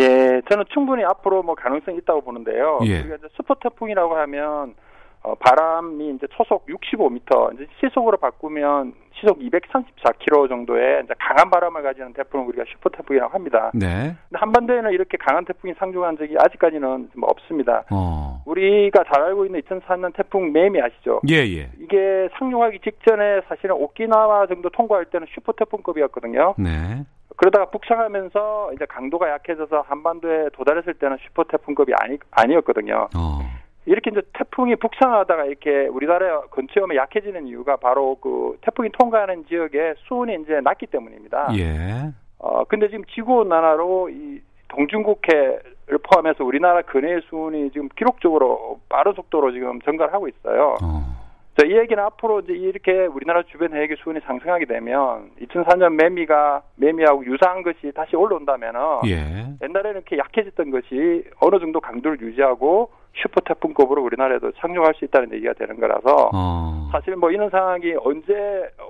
[0.00, 2.78] 예, 저는 충분히 앞으로 뭐 가능성이 있다고 보는데요.
[2.84, 3.00] 예.
[3.00, 4.74] 우리가 이제 슈퍼 태풍이라고 하면
[5.22, 12.12] 어, 바람이 이제 초속 65m, 이제 시속으로 바꾸면 시속 234km 정도의 이제 강한 바람을 가지는
[12.12, 13.70] 태풍을 우리가 슈퍼 태풍이라고 합니다.
[13.72, 14.16] 네.
[14.28, 17.84] 근데 한반도에는 이렇게 강한 태풍이 상륙한 적이 아직까지는 뭐 없습니다.
[17.90, 18.42] 어.
[18.46, 21.20] 우리가 잘 알고 있는 2004년 태풍 매미 아시죠?
[21.28, 21.70] 예, 예.
[21.80, 26.54] 이게 상륙하기 직전에 사실은 오키나와 정도 통과할 때는 슈퍼 태풍급이었거든요.
[26.58, 27.04] 네.
[27.36, 33.08] 그러다가 북상하면서 이제 강도가 약해져서 한반도에 도달했을 때는 슈퍼 태풍급이 아니 아니었거든요.
[33.16, 33.40] 어.
[33.84, 39.94] 이렇게 이제 태풍이 북상하다가 이렇게 우리나라 근처에 오면 약해지는 이유가 바로 그 태풍이 통과하는 지역에
[40.06, 41.48] 수온이 이제 낮기 때문입니다.
[41.58, 42.12] 예.
[42.38, 49.52] 어 근데 지금 지구 온난화로 이 동중국해를 포함해서 우리나라 근해의 수온이 지금 기록적으로 빠른 속도로
[49.52, 50.76] 지금 증가를 하고 있어요.
[50.82, 51.21] 어.
[51.56, 57.26] 자, 이 얘기는 앞으로 이제 이렇게 우리나라 주변 해역의 수온이 상승하게 되면 2004년 매미가 매미하고
[57.26, 59.54] 유사한 것이 다시 올라온다면은 예.
[59.62, 65.52] 옛날에는 이렇게 약해졌던 것이 어느 정도 강도를 유지하고 슈퍼 태풍급으로 우리나라에도 상륙할 수 있다는 얘기가
[65.52, 66.88] 되는 거라서 어.
[66.90, 68.32] 사실 뭐 이런 상황이 언제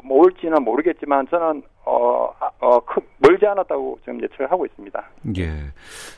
[0.04, 5.04] 뭐 올지는 모르겠지만 저는 어, 아, 어 크, 멀지 않았다고 지금 예측을 하고 있습니다.
[5.38, 5.50] 예.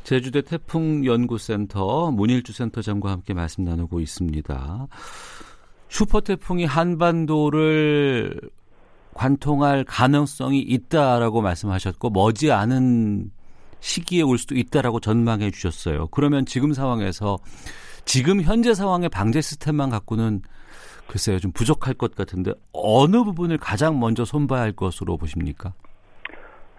[0.03, 4.87] 제주대 태풍 연구센터 문일주 센터장과 함께 말씀 나누고 있습니다.
[5.95, 8.41] 슈퍼 태풍이 한반도를
[9.15, 13.31] 관통할 가능성이 있다라고 말씀하셨고 머지 않은
[13.79, 16.09] 시기에 올 수도 있다라고 전망해 주셨어요.
[16.09, 17.39] 그러면 지금 상황에서
[18.05, 20.43] 지금 현재 상황의 방제 시스템만 갖고는
[21.07, 25.75] 글쎄요 좀 부족할 것 같은데 어느 부분을 가장 먼저 손봐야 할 것으로 보십니까?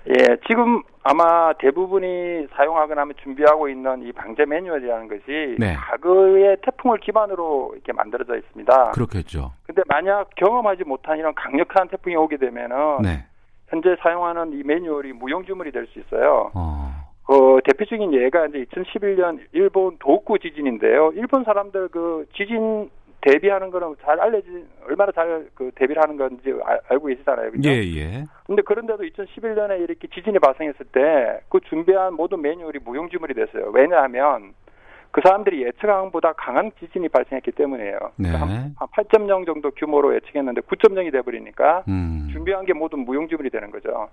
[0.07, 5.75] 예, 지금 아마 대부분이 사용하거나 하면 준비하고 있는 이 방제 매뉴얼이라는 것이 네.
[5.75, 8.91] 과거의 태풍을 기반으로 이렇게 만들어져 있습니다.
[8.91, 9.53] 그렇겠죠.
[9.65, 13.25] 근데 만약 경험하지 못한 이런 강력한 태풍이 오게 되면은 네.
[13.67, 16.51] 현재 사용하는 이 매뉴얼이 무용지물이 될 수 있어요.
[16.53, 16.91] 어.
[17.27, 21.11] 그 대표적인 예가 이제 2011년 일본 도쿠 지진인데요.
[21.15, 22.89] 일본 사람들 그 지진
[23.25, 27.51] 대비하는 거는 잘 알려진 얼마나 잘 그 대비를 하는 건지 아, 알고 계시잖아요.
[27.51, 27.69] 그죠?
[27.69, 28.23] 예, 예.
[28.45, 33.71] 근데 그런데도 2011년에 이렇게 지진이 발생했을 때 그 준비한 모든 매뉴얼이 무용지물이 됐어요.
[33.73, 34.53] 왜냐하면
[35.11, 37.97] 그 사람들이 예측한 보다 강한 지진이 발생했기 때문이에요.
[38.17, 38.29] 네.
[38.29, 42.27] 한, 8.0 정도 규모로 예측했는데 9.0이 돼버리니까 음.
[42.31, 44.09] 준비한 게 모두 무용지물이 되는 거죠.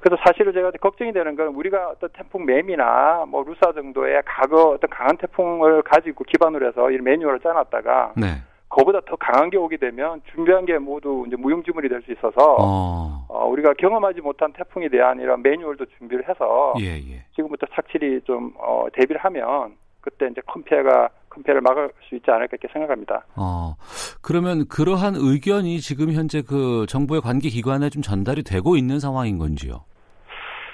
[0.00, 4.90] 그래서 사실은 제가 걱정이 되는 건 우리가 어떤 태풍 매미나 뭐 루사 정도의 과거 어떤
[4.90, 8.26] 강한 태풍을 가지고 기반으로 해서 이 매뉴얼을 짜놨다가 네.
[8.70, 13.26] 그보다 더 강한 게 오게 되면 준비한 게 모두 이제 무용지물이 될 수 있어서 어.
[13.28, 13.46] 어.
[13.48, 17.24] 우리가 경험하지 못한 태풍에 대한 이런 매뉴얼도 준비를 해서 예, 예.
[17.34, 22.68] 지금부터 착실히 좀 어, 대비를 하면 그때 이제 컴피해가 컴피해를 막을 수 있지 않을까 이렇게
[22.72, 23.24] 생각합니다.
[23.36, 23.74] 어
[24.22, 29.84] 그러면 그러한 의견이 지금 현재 그 정부의 관계 기관에 좀 전달이 되고 있는 상황인 건지요?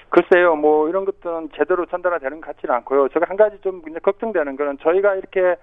[0.08, 3.08] 글쎄요, 뭐 이런 것들은 제대로 전달이 되는 것 같지는 않고요.
[3.08, 5.56] 제가 한 가지 좀 걱정되는 거는 저희가 이렇게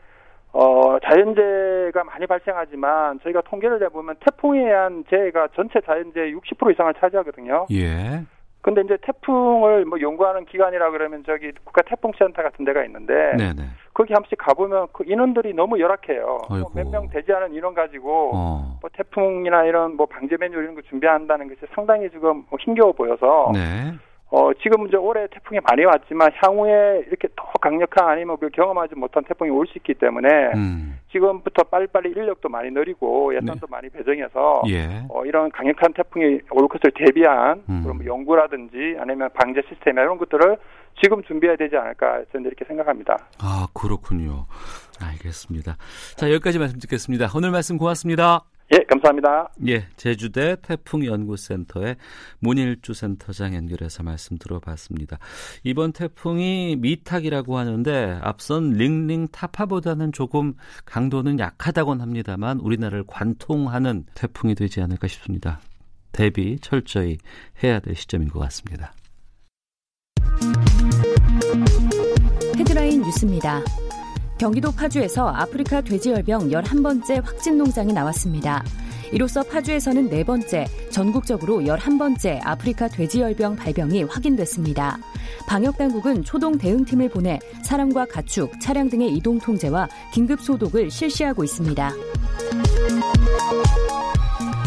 [0.53, 7.65] 어, 자연재해가 많이 발생하지만 저희가 통계를 내보면 태풍에 의한 재해가 전체 자연재해 60% 이상을 차지하거든요.
[7.71, 8.23] 예.
[8.61, 13.63] 근데 이제 태풍을 뭐 연구하는 기관이라 그러면 저기 국가 태풍센터 같은 데가 있는데 네네.
[13.93, 16.37] 거기 한 번씩 가보면 그 인원들이 너무 열악해요.
[16.47, 18.77] 뭐 몇명 되지 않은 인원 가지고 어.
[18.79, 23.51] 뭐 태풍이나 이런 뭐 방제 메뉴 이런 거 준비한다는 것이 상당히 지금 뭐 힘겨워 보여서
[23.53, 23.93] 네.
[24.29, 29.23] 어, 지금 이제 올해 태풍이 많이 왔지만 향후에 이렇게 더 강력한 아니면 그 경험하지 못한
[29.23, 30.99] 태풍이 올 수 있기 때문에 음.
[31.11, 33.67] 지금부터 빨리빨리 인력도 많이 늘리고 예산도 네.
[33.69, 35.03] 많이 배정해서 예.
[35.09, 37.83] 어, 이런 강력한 태풍이 올 것을 대비한 음.
[37.83, 40.57] 그런 뭐 연구라든지 아니면 방제 시스템 이런 것들을
[41.01, 43.17] 지금 준비해야 되지 않을까 저는 이렇게 생각합니다.
[43.39, 44.45] 아 그렇군요.
[45.01, 45.77] 알겠습니다.
[46.15, 47.27] 자 여기까지 말씀 듣겠습니다.
[47.35, 48.52] 오늘 말씀 고맙습니다.
[48.73, 49.51] 예, 감사합니다.
[49.67, 51.95] 예, 제주대 태풍연구센터의
[52.39, 55.19] 문일주 센터장 연결해서 말씀 들어봤습니다.
[55.63, 60.55] 이번 태풍이 미탁이라고 하는데 앞선 링링 타파보다는 조금
[60.85, 65.59] 강도는 약하다곤 합니다만 우리나라를 관통하는 태풍이 되지 않을까 싶습니다.
[66.11, 67.19] 대비 철저히
[67.63, 68.93] 해야 될 시점인 것 같습니다.
[72.57, 73.61] 헤드라인 뉴스입니다.
[74.43, 78.61] 경기도 파주에서 아프리카 돼지열병 11번째 확진 농장이 나왔습니다.
[79.13, 84.97] 이로써 파주에서는 네 번째, 전국적으로 11번째 아프리카 돼지열병 발병이 확인됐습니다.
[85.47, 91.93] 방역당국은 초동 대응팀을 보내 사람과 가축, 차량 등의 이동 통제와 긴급 소독을 실시하고 있습니다.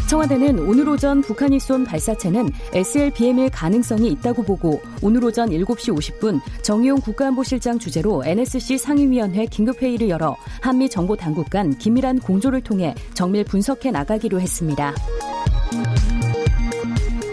[0.09, 7.01] 청와대는 오늘 오전 북한이 쏜 발사체는 SLBM일 가능성이 있다고 보고 오늘 오전 7시 50분 정의용
[7.01, 13.91] 국가안보실장 주재로 NSC 상임위원회 긴급회의를 열어 한미 정보 당국 간 긴밀한 공조를 통해 정밀 분석해
[13.91, 14.95] 나가기로 했습니다.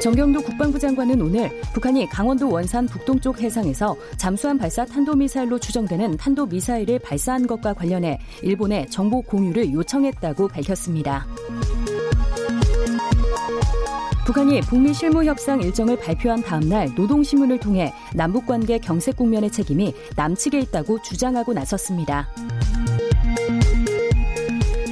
[0.01, 7.47] 정경도 국방부 장관은 오늘 북한이 강원도 원산 북동쪽 해상에서 잠수함 발사 탄도미사일로 추정되는 탄도미사일을 발사한
[7.47, 11.25] 것과 관련해 일본에 정보 공유를 요청했다고 밝혔습니다.
[14.25, 19.93] 북한이 북미 실무 협상 일정을 발표한 다음 날 노동신문을 통해 남북 관계 경색 국면의 책임이
[20.15, 22.29] 남측에 있다고 주장하고 나섰습니다.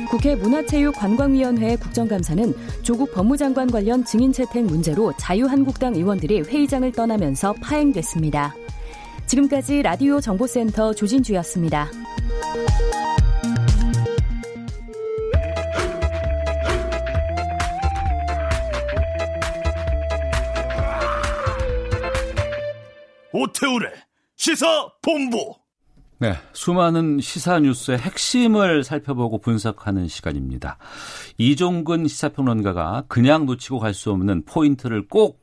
[0.09, 8.53] 국회 문화체육관광위원회 국정감사는 조국 법무장관 관련 증인 채택 문제로 자유한국당 의원들이 회의장을 떠나면서 파행됐습니다.
[9.27, 11.89] 지금까지 라디오 정보센터 조진주였습니다.
[23.33, 23.91] 오태우래
[24.35, 25.55] 시사 본부.
[26.19, 30.77] 네, 수많은 시사 뉴스의 핵심을 살펴보고 분석하는 시간입니다.
[31.39, 35.40] 이종근 시사평론가가 그냥 놓치고 갈 수 없는 포인트를 꼭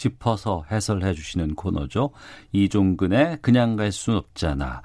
[0.00, 2.10] 짚어서 해설해 주시는 코너죠.
[2.52, 4.82] 이종근의 그냥 갈 순 없잖아.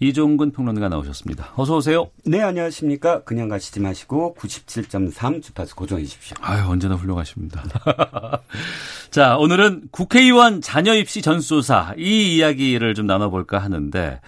[0.00, 1.52] 이종근 평론가 나오셨습니다.
[1.56, 2.10] 어서 오세요.
[2.24, 3.22] 네, 안녕하십니까.
[3.22, 6.36] 그냥 가시지 마시고 97.3 주파수 고정해 주십시오.
[6.42, 7.62] 아유, 언제나 훌륭하십니다.
[9.10, 14.20] 자, 오늘은 국회의원 자녀 입시 전수조사 이 이야기를 좀 나눠볼까 하는데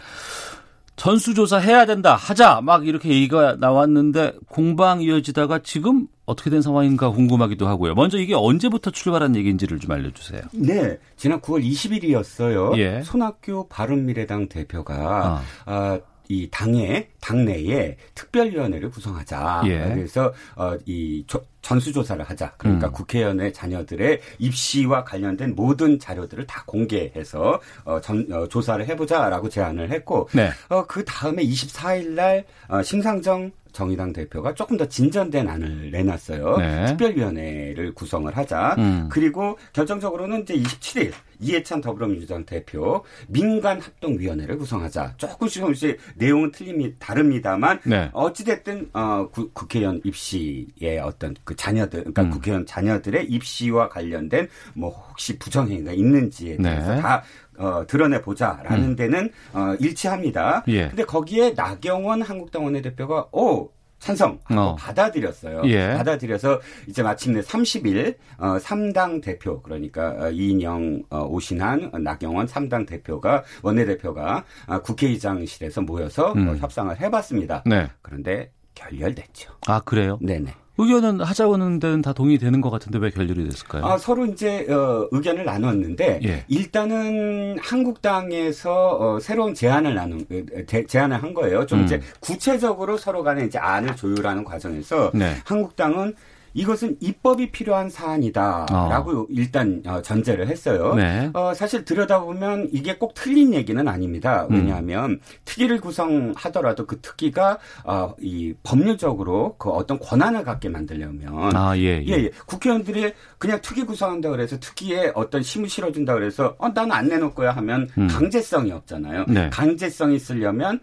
[1.00, 7.66] 전수조사 해야 된다, 하자, 막 이렇게 얘기가 나왔는데 공방 이어지다가 지금 어떻게 된 상황인가 궁금하기도
[7.66, 7.94] 하고요.
[7.94, 10.42] 먼저 이게 언제부터 출발한 얘기인지를 좀 알려주세요.
[10.52, 12.76] 네, 지난 9월 20일이었어요.
[12.76, 13.02] 예.
[13.02, 15.72] 손학규 바른미래당 대표가 아.
[15.72, 19.62] 어, 이 당의 당내에 특별위원회를 구성하자.
[19.68, 19.94] 예.
[19.94, 22.54] 그래서 어, 이 조, 전수조사를 하자.
[22.56, 22.92] 그러니까 음.
[22.92, 30.28] 국회의원의 자녀들의 입시와 관련된 모든 자료들을 다 공개해서 어, 전, 어, 조사를 해보자라고 제안을 했고,
[30.32, 30.50] 네.
[30.68, 36.56] 어, 그 다음에 24일 날 어, 심상정 정의당 대표가 조금 더 진전된 안을 내놨어요.
[36.56, 36.86] 네.
[36.86, 38.74] 특별위원회를 구성을 하자.
[38.78, 39.08] 음.
[39.10, 45.14] 그리고 결정적으로는 이제 27일 이해찬 더불어민주당 대표 민간 합동위원회를 구성하자.
[45.16, 46.96] 조금씩 조금씩 내용은 틀립니다.
[46.98, 48.10] 다릅니다만 네.
[48.12, 52.30] 어찌됐든 어, 구, 국회의원 입시의 어떤 그 자녀들, 그러니까 음.
[52.30, 56.70] 국회의원 자녀들의 입시와 관련된 뭐 혹시 부정행위가 있는지에 네.
[56.70, 57.00] 대해서 네.
[57.00, 57.22] 다
[57.58, 58.96] 어, 드러내 보자라는 음.
[58.96, 60.64] 데는 어, 일치합니다.
[60.68, 60.88] 예.
[60.88, 63.70] 근데 거기에 나경원 한국당 원내대표가 오
[64.00, 64.74] 찬성하고 어.
[64.76, 65.62] 받아들였어요.
[65.66, 65.94] 예.
[65.94, 73.44] 받아들여서 이제 마침내 30일 어 3당 대표 그러니까 어, 이인영, 어, 오신한, 나경원 3당 대표가
[73.62, 76.48] 원내대표가 어, 국회의장실에서 모여서 음.
[76.48, 77.62] 어, 협상을 해봤습니다.
[77.66, 77.88] 네.
[78.02, 79.52] 그런데 결렬됐죠.
[79.66, 80.18] 아 그래요?
[80.22, 80.54] 네네.
[80.78, 83.84] 의견은 하자고는 데는 다 동의되는 것 같은데 왜 결렬이 됐을까요?
[83.84, 86.44] 아, 서로 이제 어, 의견을 나눴는데 예.
[86.48, 90.24] 일단은 한국당에서 어, 새로운 제안을 나눈
[90.66, 91.66] 대, 제안을 한 거예요.
[91.66, 91.84] 좀 음.
[91.84, 95.36] 이제 구체적으로 서로 간에 이제 안을 조율하는 과정에서 네.
[95.44, 96.14] 한국당은
[96.54, 99.26] 이것은 입법이 필요한 사안이다라고 어.
[99.30, 100.94] 일단 어, 전제를 했어요.
[100.94, 101.30] 네.
[101.32, 104.46] 어, 사실 들여다보면 이게 꼭 틀린 얘기는 아닙니다.
[104.50, 104.56] 음.
[104.56, 105.20] 왜냐하면 음.
[105.44, 112.06] 특위를 구성하더라도 그 특위가 어, 이 법률적으로 그 어떤 권한을 갖게 만들려면 아, 예, 예.
[112.06, 112.30] 예, 예.
[112.46, 117.52] 국회의원들이 그냥 특위 구성한다 그래서 특위에 어떤 힘을 실어준다 그래서 어, 나는 안 내놓을 거야
[117.52, 118.08] 하면 음.
[118.08, 119.26] 강제성이 없잖아요.
[119.28, 119.50] 네.
[119.50, 120.80] 강제성이 있으려면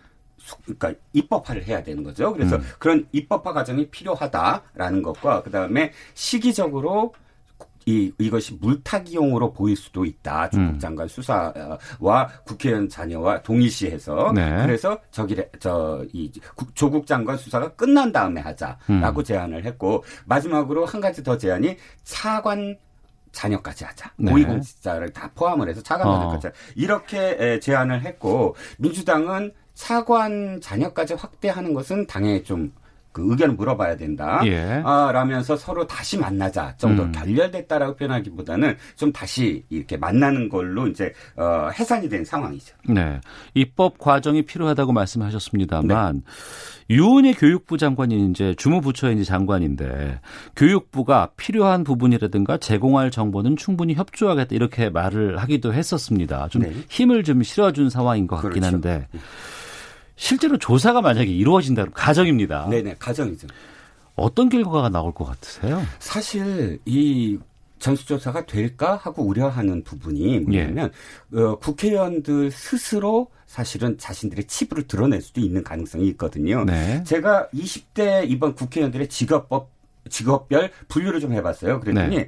[0.63, 2.33] 그러니까 입법화를 해야 되는 거죠.
[2.33, 2.61] 그래서 음.
[2.79, 7.13] 그런 입법화 과정이 필요하다라는 것과 그다음에 시기적으로
[7.87, 10.49] 이, 이것이 물타기용으로 보일 수도 있다.
[10.49, 10.79] 중국 음.
[10.79, 14.33] 장관 수사와 국회의원 자녀와 동일시해서.
[14.35, 14.61] 네.
[14.61, 16.29] 그래서 저기, 저, 이,
[16.73, 19.23] 조국 장관 수사가 끝난 다음에 하자라고 음.
[19.23, 22.77] 제안을 했고, 마지막으로 한 가지 더 제안이 차관
[23.31, 24.11] 자녀까지 하자.
[24.17, 24.31] 네.
[24.33, 26.51] 고위공직자를 다 포함을 해서 차관 자녀까지 어.
[26.75, 32.71] 이렇게 제안을 했고, 민주당은 사관 자녀까지 확대하는 것은 당연히 좀
[33.17, 34.41] 그 의견을 물어봐야 된다.
[34.45, 34.83] 예.
[34.85, 37.11] 아, 라면서 서로 다시 만나자 정도 음.
[37.11, 42.75] 결렬됐다라고 표현하기보다는 좀 다시 이렇게 만나는 걸로 이제 어, 해산이 된 상황이죠.
[42.87, 43.19] 네.
[43.55, 46.95] 입법 과정이 필요하다고 말씀하셨습니다만 네.
[46.95, 50.19] 유은혜 교육부 장관이 이제 주무부처의 이제 장관인데
[50.55, 56.49] 교육부가 필요한 부분이라든가 제공할 정보는 충분히 협조하겠다 이렇게 말을 하기도 했었습니다.
[56.49, 56.71] 좀 네.
[56.87, 58.75] 힘을 좀 실어준 상황인 것 같긴 그렇죠.
[58.75, 59.07] 한데.
[60.17, 62.67] 실제로 조사가 만약에 이루어진다 면 가정입니다.
[62.69, 63.47] 네네, 가정이죠.
[64.15, 65.81] 어떤 결과가 나올 것 같으세요?
[65.99, 67.37] 사실 이
[67.79, 70.91] 전수조사가 될까 하고 우려하는 부분이 뭐냐면
[71.33, 71.39] 예.
[71.39, 76.65] 어, 국회의원들 스스로 사실은 자신들의 치부를 드러낼 수도 있는 가능성이 있거든요.
[76.65, 77.03] 네.
[77.05, 79.69] 제가 20대 이번 국회의원들의 직업법
[80.09, 81.79] 직업별 분류를 좀 해봤어요.
[81.79, 82.27] 그랬더니 네.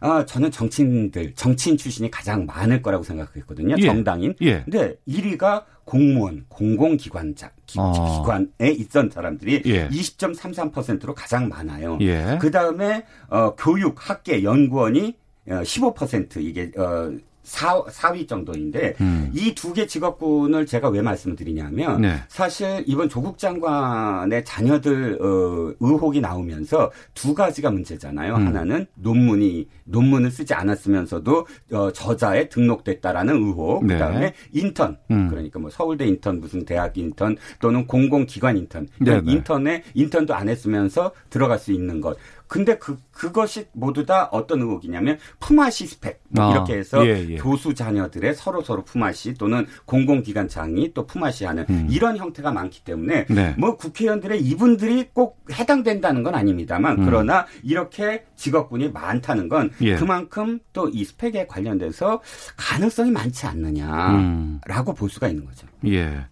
[0.00, 3.76] 아, 저는 정치인들, 정치인 출신이 가장 많을 거라고 생각했거든요.
[3.78, 3.86] 예.
[3.86, 4.34] 정당인.
[4.40, 4.62] 예.
[4.62, 7.92] 근데 1위가 공무원, 공공기관자, 기, 어.
[8.22, 9.88] 기관에 있던 사람들이 예.
[9.88, 11.98] 20.33%로 가장 많아요.
[12.00, 12.38] 예.
[12.40, 17.12] 그 다음에 어, 교육, 학계, 연구원이 15% 어, 이게 어
[17.50, 19.30] 4, 4위 정도인데 음.
[19.34, 22.14] 이두 개 직업군을 제가 왜 말씀드리냐면 네.
[22.28, 28.36] 사실 이번 조국 장관의 자녀들 어, 의혹이 나오면서 두 가지가 문제잖아요.
[28.36, 28.46] 음.
[28.46, 33.84] 하나는 논문이 논문을 쓰지 않았으면서도 어, 저자에 등록됐다라는 의혹.
[33.84, 33.94] 네.
[33.94, 35.28] 그다음에 인턴 음.
[35.28, 39.32] 그러니까 뭐 서울대 인턴 무슨 대학 인턴 또는 공공기관 인턴 네, 네.
[39.32, 42.16] 인턴에 인턴도 안 했으면서 들어갈 수 있는 것.
[42.50, 47.36] 근데 그 그것이 모두 다 어떤 의혹이냐면 품앗이 스펙 뭐 아, 이렇게 해서 예, 예.
[47.36, 51.86] 교수 자녀들의 서로 서로 품앗이 또는 공공기관장이 또 품앗이 하는 음.
[51.90, 53.54] 이런 형태가 많기 때문에 네.
[53.56, 57.04] 뭐 국회의원들의 이분들이 꼭 해당된다는 건 아닙니다만 음.
[57.04, 59.96] 그러나 이렇게 직업군이 많다는 건 예.
[59.96, 62.20] 그만큼 또 이 스펙에 관련돼서
[62.56, 64.94] 가능성이 많지 않느냐라고 음.
[64.96, 65.66] 볼 수가 있는 거죠.
[65.86, 66.26] 예.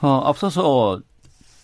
[0.00, 1.00] 어, 앞서서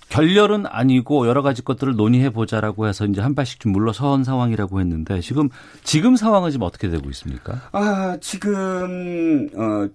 [0.08, 5.20] 결렬은 아니고 여러 가지 것들을 논의해 보자라고 해서 이제 한 발씩 좀 물러선 상황이라고 했는데
[5.20, 5.48] 지금
[5.82, 7.60] 지금 상황은 지금 어떻게 되고 있습니까?
[7.72, 9.88] 아 지금 어,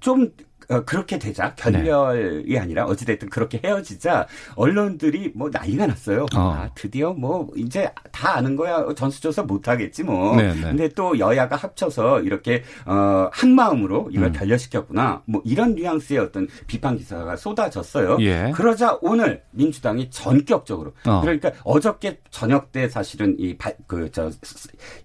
[0.80, 2.60] 그렇게 되자 결렬이 네.
[2.60, 6.26] 아니라 어찌됐든 그렇게 헤어지자 언론들이 뭐 난리가 났어요.
[6.36, 6.52] 어.
[6.52, 10.36] 아, 드디어 뭐 이제 다 아는 거야 전수조사 못 하겠지 뭐.
[10.36, 10.62] 네, 네.
[10.62, 14.32] 근데 또 여야가 합쳐서 이렇게 어, 한 마음으로 이걸 음.
[14.32, 15.24] 결렬시켰구나.
[15.26, 18.18] 뭐 이런 뉘앙스의 어떤 비판 기사가 쏟아졌어요.
[18.22, 18.52] 예.
[18.54, 21.22] 그러자 오늘 민주당이 전격적으로 어.
[21.22, 24.32] 그러니까 어저께 저녁 때 사실은 이그저이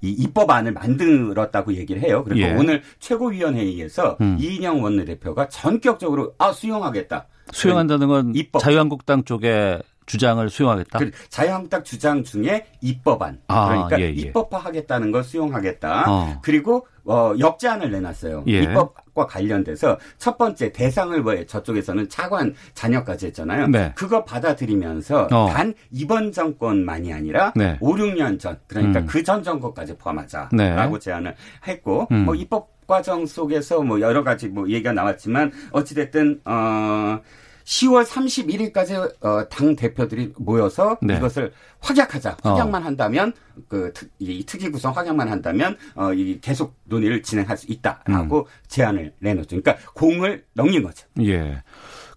[0.02, 2.22] 입법안을 만들었다고 얘기를 해요.
[2.24, 2.54] 그리고 예.
[2.54, 4.36] 오늘 최고위원회의에서 음.
[4.40, 7.26] 이인영 원내대표가 전격적으로 아 수용하겠다.
[7.52, 8.58] 수용한다는 건 입법.
[8.58, 10.98] 자유한국당 쪽에 주장을 수용하겠다.
[10.98, 14.10] 그 자유한국당 주장 중에 입법안 아, 그러니까 예, 예.
[14.10, 16.04] 입법화하겠다는 걸 수용하겠다.
[16.08, 16.40] 어.
[16.42, 18.44] 그리고 어, 역제안을 내놨어요.
[18.48, 18.62] 예.
[18.62, 23.68] 입법과 관련돼서 첫 번째 대상을 왜 저쪽에서는 차관 자녀까지 했잖아요.
[23.68, 23.92] 네.
[23.96, 25.48] 그거 받아들이면서 어.
[25.50, 27.78] 단 이번 정권만이 아니라 네.
[27.80, 29.06] 5, 6년 전 그러니까 음.
[29.06, 30.98] 그전 정권까지 포함하자라고 네.
[31.00, 31.34] 제안을
[31.66, 32.24] 했고 음.
[32.24, 37.20] 뭐 입법 과정 속에서 뭐 여러 가지 뭐 얘기가 나왔지만 어찌됐든 어
[37.66, 41.16] 10월 31일까지 어, 당 대표들이 모여서 네.
[41.16, 42.36] 이것을 확약하자.
[42.44, 42.50] 어.
[42.50, 42.84] 확약만 어.
[42.86, 43.32] 한다면
[43.68, 48.44] 그 특, 이 특위 구성 확약만 한다면 어, 이 계속 논의를 진행할 수 있다라고 음.
[48.68, 49.60] 제안을 내놓죠.
[49.60, 51.06] 그러니까 공을 넘긴 거죠.
[51.22, 51.62] 예.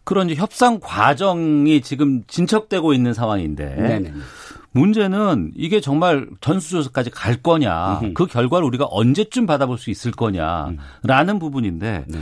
[0.03, 3.75] 그런 협상 과정이 지금 진척되고 있는 상황인데.
[3.75, 4.13] 네네.
[4.71, 11.39] 문제는 이게 정말 전수조사까지 갈 거냐, 그 결과를 우리가 언제쯤 받아볼 수 있을 거냐라는 음.
[11.39, 12.19] 부분인데 네.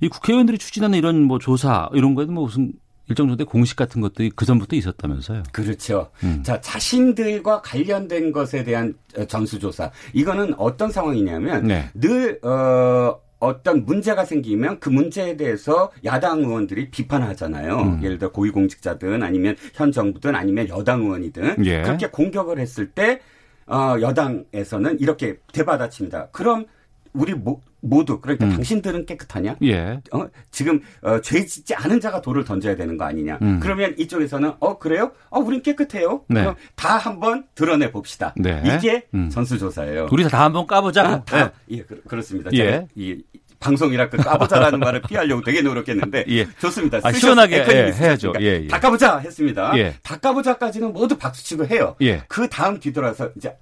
[0.00, 2.72] 이 국회의원들이 추진하는 이런 뭐 조사 이런 거에는 뭐 무슨
[3.08, 5.42] 일정 정도의 공식 같은 것들이 그 전부터 있었다면서요?
[5.52, 6.10] 그렇죠.
[6.22, 6.42] 음.
[6.44, 8.94] 자 자신들과 관련된 것에 대한
[9.28, 11.90] 전수조사 이거는 어떤 상황이냐면 네.
[11.94, 13.20] 늘 어.
[13.40, 17.78] 어떤 문제가 생기면 그 문제에 대해서 야당 의원들이 비판하잖아요.
[17.78, 18.04] 음.
[18.04, 21.82] 예를 들어 고위공직자든 아니면 현 정부든 아니면 여당 의원이든 예.
[21.82, 23.20] 그렇게 공격을 했을 때
[23.66, 26.28] 어, 여당에서는 이렇게 대받아칩니다.
[26.32, 26.66] 그럼
[27.12, 28.52] 우리 모, 모두 그러니까 음.
[28.52, 29.56] 당신들은 깨끗하냐?
[29.62, 30.00] 예.
[30.12, 33.38] 어, 지금 어, 죄 짓지 않은 자가 돌을 던져야 되는 거 아니냐?
[33.42, 33.60] 음.
[33.60, 35.12] 그러면 이쪽에서는 어 그래요?
[35.30, 36.24] 어 우린 깨끗해요.
[36.28, 36.40] 네.
[36.40, 38.34] 그럼 다 한번 드러내 봅시다.
[38.36, 38.62] 네.
[38.64, 39.30] 이게 음.
[39.30, 40.08] 전수조사예요.
[40.12, 41.06] 우리 다 한번 까보자.
[41.06, 41.78] 아, 다, 네.
[41.78, 42.86] 예, 그, 렇습니다 예.
[42.94, 43.22] 이,
[43.60, 46.46] 방송이라 그 까보자라는 말을 피하려고 되게 노력했는데 예.
[46.58, 47.00] 좋습니다.
[47.02, 48.32] 아, 시원하게 예, 해야죠.
[48.40, 48.66] 예, 예.
[48.66, 49.72] 다 까보자 했습니다.
[49.76, 49.94] 예.
[50.02, 51.94] 다 까보자까지는 모두 박수치고 해요.
[52.00, 52.22] 예.
[52.26, 53.54] 그 다음 뒤돌아서 이제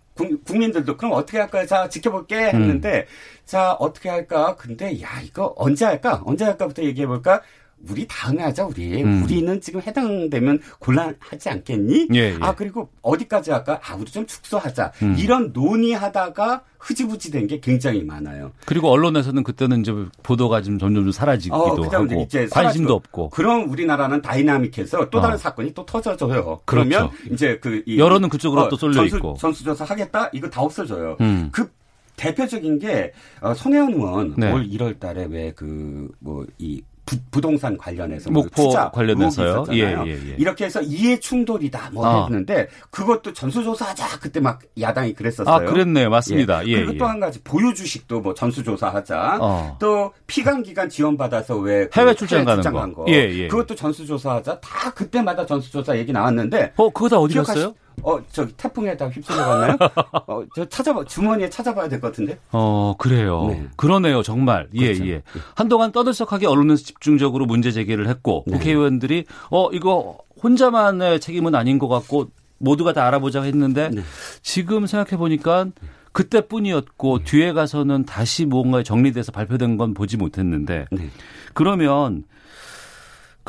[0.44, 1.66] 국민들도 그럼 어떻게 할까요?
[1.66, 3.42] 자 지켜볼게 했는데 음.
[3.44, 4.56] 자 어떻게 할까?
[4.56, 6.22] 근데 야 이거 언제 할까?
[6.24, 7.40] 언제 할까부터 얘기해 볼까?
[7.88, 9.22] 우리 다음에 하자 우리 음.
[9.22, 12.08] 우리는 지금 해당되면 곤란하지 않겠니?
[12.12, 12.36] 예, 예.
[12.40, 13.78] 아 그리고 어디까지 할까?
[13.84, 15.14] 아 우리 좀 축소하자 음.
[15.16, 18.50] 이런 논의하다가 흐지부지 된 게 굉장히 많아요.
[18.66, 19.92] 그리고 언론에서는 그때는 이제
[20.24, 22.92] 보도가 좀 점점 좀 사라지기도 어, 하고 이제 관심도 사라지고.
[22.94, 23.30] 없고.
[23.30, 25.38] 그럼 우리나라는 다이나믹해서 또 다른 어.
[25.38, 26.60] 사건이 또 터져져요.
[26.64, 27.32] 그러면 그렇죠.
[27.34, 31.16] 이제 그 여론은 그쪽으로 어, 또 쏠려 전수, 있고 전수조사 하겠다 이거 다 없어져요.
[31.20, 31.48] 음.
[31.52, 31.70] 그
[32.18, 34.52] 대표적인 게 어, 손혜원 의원 네.
[34.52, 36.82] 올 1월 달에 왜 그 뭐 이
[37.30, 39.64] 부, 동산 관련해서 뭐 목포 투자 관련해서요.
[39.72, 40.36] 예, 예, 예.
[40.38, 42.24] 이렇게 해서 이해 충돌이다 뭐 아.
[42.24, 45.54] 했는데 그것도 전수조사하자 그때 막 야당이 그랬었어요.
[45.54, 46.66] 아 그랬네요, 맞습니다.
[46.66, 46.74] 예.
[46.76, 46.98] 그리고 예.
[46.98, 49.38] 또한 가지 보유 주식도 뭐 전수조사하자.
[49.40, 49.76] 어.
[49.80, 52.92] 또 피감 기간 지원 받아서 왜그 해외 출장 가는 거.
[52.92, 53.04] 거.
[53.08, 53.48] 예, 예.
[53.48, 54.60] 그것도 전수조사하자.
[54.60, 56.74] 다 그때마다 전수조사 얘기 나왔는데.
[56.76, 57.72] 어 그거 다 어디 갔어요?
[58.02, 59.76] 어, 저기 태풍에 다 휩쓸려 갔나요?
[60.26, 62.38] 어, 저 찾아봐, 주머니에 찾아봐야 될 것 같은데?
[62.52, 63.46] 어, 그래요.
[63.48, 63.66] 네.
[63.76, 64.68] 그러네요, 정말.
[64.74, 65.06] 예, 그렇죠.
[65.06, 65.22] 예, 예.
[65.54, 68.56] 한동안 떠들썩하게 언론에서 집중적으로 문제 제기를 했고, 네.
[68.56, 74.02] 국회의원들이, 어, 이거 혼자만의 책임은 아닌 것 같고, 모두가 다 알아보자고 했는데, 네.
[74.42, 75.66] 지금 생각해보니까,
[76.12, 77.24] 그때뿐이었고, 네.
[77.24, 81.10] 뒤에 가서는 다시 뭔가 정리돼서 발표된 건 보지 못했는데, 네.
[81.54, 82.24] 그러면,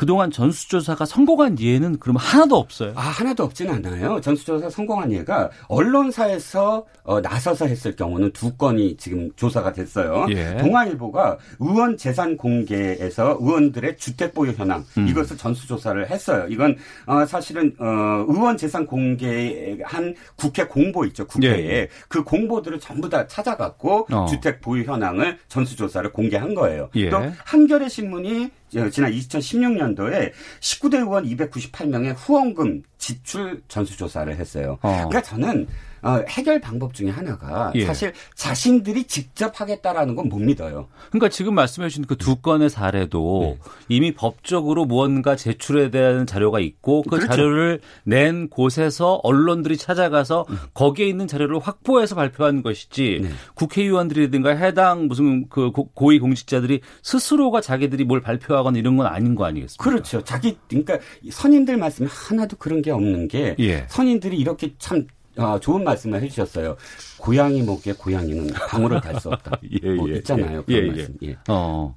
[0.00, 2.94] 그동안 전수조사가 성공한 예는 그러면 하나도 없어요?
[2.96, 4.18] 아, 하나도 없지는 않아요.
[4.22, 10.24] 전수조사 성공한 예가 언론사에서 어, 나서서 했을 경우는 두 건이 지금 조사가 됐어요.
[10.30, 10.56] 예.
[10.56, 15.06] 동아일보가 의원 재산 공개에서 의원들의 주택 보유 현황 음.
[15.06, 16.46] 이것을 전수조사를 했어요.
[16.48, 21.26] 이건 어, 사실은 어, 의원 재산 공개한 국회 공보 있죠.
[21.26, 21.70] 국회에 예.
[21.70, 21.88] 예.
[22.08, 24.24] 그 공보들을 전부 다 찾아갖고 어.
[24.24, 26.88] 주택 보유 현황을 전수조사를 공개한 거예요.
[26.94, 27.10] 예.
[27.10, 34.78] 또 한겨레 신문이 지난 2016년도에 19대 의원 298명의 후원금 지출 전수조사를 했어요.
[34.82, 35.08] 어.
[35.08, 35.66] 그러니까 저는
[36.02, 37.84] 어, 해결 방법 중에 하나가 예.
[37.84, 40.86] 사실 자신들이 직접 하겠다라는 건 못 믿어요.
[41.10, 43.70] 그러니까 지금 말씀해 주신 그 두 건의 사례도 네.
[43.88, 47.26] 이미 법적으로 무언가 제출에 대한 자료가 있고 그 그렇죠.
[47.28, 50.58] 자료를 낸 곳에서 언론들이 찾아가서 음.
[50.74, 53.30] 거기에 있는 자료를 확보해서 발표한 것이지 네.
[53.54, 59.82] 국회의원들이든가 해당 무슨 그 고위 공직자들이 스스로가 자기들이 뭘 발표하거나 이런 건 아닌 거 아니겠습니까?
[59.82, 60.22] 그렇죠.
[60.22, 60.98] 자기 그러니까
[61.30, 63.86] 선임들 말씀에 하나도 그런 게 없는 게 예.
[63.88, 66.76] 선임들이 이렇게 참 아, 좋은 말씀을 해주셨어요.
[67.18, 69.58] 고양이 목에 고양이는 방울을 달 수 없다.
[69.82, 70.64] 예, 뭐 예, 있잖아요.
[70.68, 71.16] 예, 그런 예, 말씀.
[71.22, 71.36] 예.
[71.48, 71.96] 어.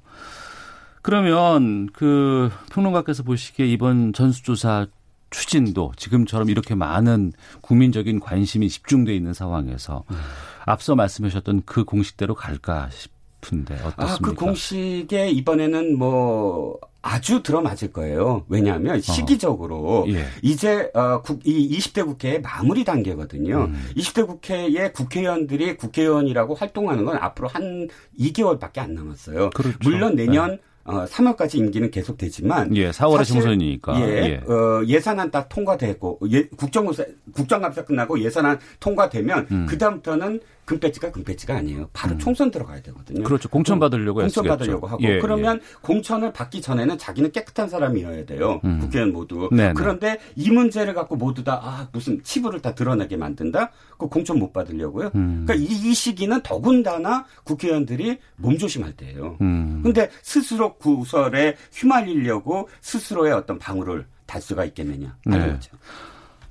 [1.02, 4.86] 그러면 그 평론가께서 보시기에 이번 전수조사
[5.30, 10.16] 추진도 지금처럼 이렇게 많은 국민적인 관심이 집중돼 있는 상황에서 음.
[10.64, 14.04] 앞서 말씀하셨던 그 공식대로 갈까 싶은데 어떻습니까?
[14.04, 18.46] 아, 그 공식에 이번에는 뭐 아주 들어맞을 거예요.
[18.48, 19.00] 왜냐하면 어.
[19.00, 20.04] 시기적으로 어.
[20.08, 20.24] 예.
[20.40, 23.64] 이제 어, 국, 이 20대 국회의 마무리 단계거든요.
[23.64, 23.90] 음.
[23.94, 27.88] 20대 국회의 국회의원들이 국회의원이라고 활동하는 건 앞으로 한
[28.18, 29.50] 2개월밖에 안 남았어요.
[29.50, 29.78] 그렇죠.
[29.82, 30.58] 물론 내년 네.
[30.84, 34.52] 어, 3월까지 임기는 계속되지만 예, 4월에 총선이니까 예, 예.
[34.52, 39.66] 어, 예산안 딱 통과되고 예, 국정감사 국정감사 끝나고 예산안 통과되면 음.
[39.68, 41.88] 그 다음부터는 금배지가 금배지가 아니에요.
[41.92, 42.18] 바로 음.
[42.18, 43.24] 총선 들어가야 되거든요.
[43.24, 43.48] 그렇죠.
[43.48, 45.76] 공천 받으려고 공천 받으려고 하고 예, 그러면 예.
[45.82, 48.60] 공천을 받기 전에는 자기는 깨끗한 사람이어야 돼요.
[48.64, 48.80] 음.
[48.80, 49.48] 국회의원 모두.
[49.50, 49.68] 네네.
[49.68, 49.72] 네.
[49.74, 53.70] 그런데 이 문제를 갖고 모두 다 아, 무슨 치부를 다 드러나게 만든다.
[53.98, 55.10] 그 공천 못 받으려고요.
[55.14, 55.44] 음.
[55.46, 59.36] 그러니까 이, 이, 시기는 더군다나 국회의원들이 몸조심할 때예요.
[59.40, 59.80] 음.
[59.82, 65.16] 근데 스스로 구설에 휘말리려고 스스로의 어떤 방울을 달 수가 있겠느냐.
[65.26, 65.58] 네.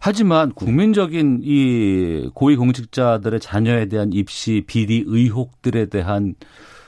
[0.05, 6.35] 하지만 국민적인 이 고위공직자들의 자녀에 대한 입시 비리 의혹들에 대한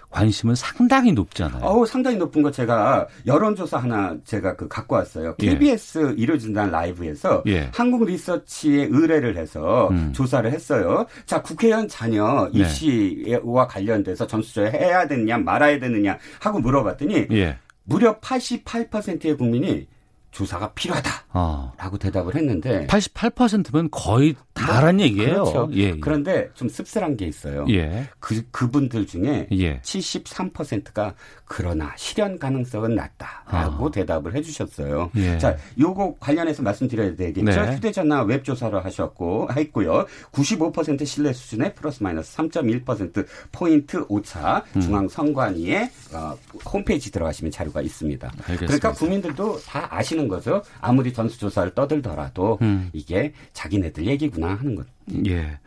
[0.09, 1.63] 관심은 상당히 높잖아요.
[1.63, 5.33] 어우, 상당히 높은 거 제가 여론조사 하나 제가 그 갖고 왔어요.
[5.37, 6.21] KBS 예.
[6.21, 7.71] 일요진단 라이브에서 예.
[7.73, 10.11] 한국 리서치에 의뢰를 해서 음.
[10.11, 11.05] 조사를 했어요.
[11.25, 12.59] 자, 국회의원 자녀 네.
[12.59, 13.73] 입시와 네.
[13.73, 17.59] 관련돼서 점수조 해야 되느냐 말아야 되느냐 하고 물어봤더니 예.
[17.85, 19.87] 무려 88%의 국민이
[20.35, 21.73] 조사가 필요하다라고 어.
[21.99, 25.43] 대답을 했는데 88%면 거의 다란 뭐, 얘기예요.
[25.43, 25.69] 그렇죠.
[25.73, 25.99] 예, 예.
[25.99, 27.65] 그런데 좀 씁쓸한 게 있어요.
[27.69, 28.07] 예.
[28.19, 29.79] 그 그분들 중에 예.
[29.81, 33.91] 73%가 그러나 실현 가능성은 낮다라고 어.
[33.91, 35.11] 대답을 해주셨어요.
[35.17, 35.37] 예.
[35.37, 37.43] 자, 요거 관련해서 말씀드려야 되겠죠.
[37.43, 37.75] 네.
[37.75, 40.05] 휴대전화 웹 조사를 하셨고 했고요.
[40.31, 44.81] 95% 신뢰 수준의 플러스 마이너스 3.1% 포인트 오차 음.
[44.81, 46.37] 중앙 선관위의 어,
[46.71, 48.27] 홈페이지 들어가시면 자료가 있습니다.
[48.27, 48.65] 알겠습니다.
[48.65, 50.63] 그러니까 국민들도 다 아시는 거죠.
[50.79, 52.89] 아무리 전수조사를 떠들더라도 음.
[52.93, 54.94] 이게 자기네들 얘기구나 하는 것.
[55.27, 55.59] 예.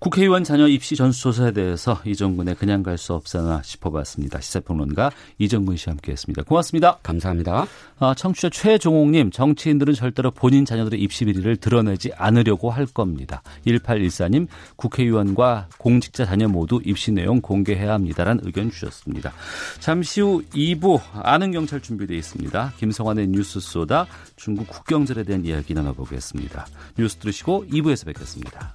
[0.00, 4.40] 국회의원 자녀 입시 전수조사에 대해서 이정근의 그냥 갈 수 없사나 싶어봤습니다.
[4.40, 6.42] 시사평론가 이정근 씨 함께했습니다.
[6.42, 6.98] 고맙습니다.
[7.02, 7.66] 감사합니다.
[7.98, 13.42] 아, 청취자 최종옥님, 정치인들은 절대로 본인 자녀들의 입시 비리를 드러내지 않으려고 할 겁니다.
[13.66, 19.32] 1814님, 국회의원과 공직자 자녀 모두 입시 내용 공개해야 합니다라는 의견 주셨습니다.
[19.80, 22.74] 잠시 후 2부 아는 경찰 준비되어 있습니다.
[22.78, 26.66] 김성환의 뉴스 쏘다 중국 국경절에 대한 이야기 나눠보겠습니다.
[26.98, 28.74] 뉴스 들으시고 2부에서 뵙겠습니다.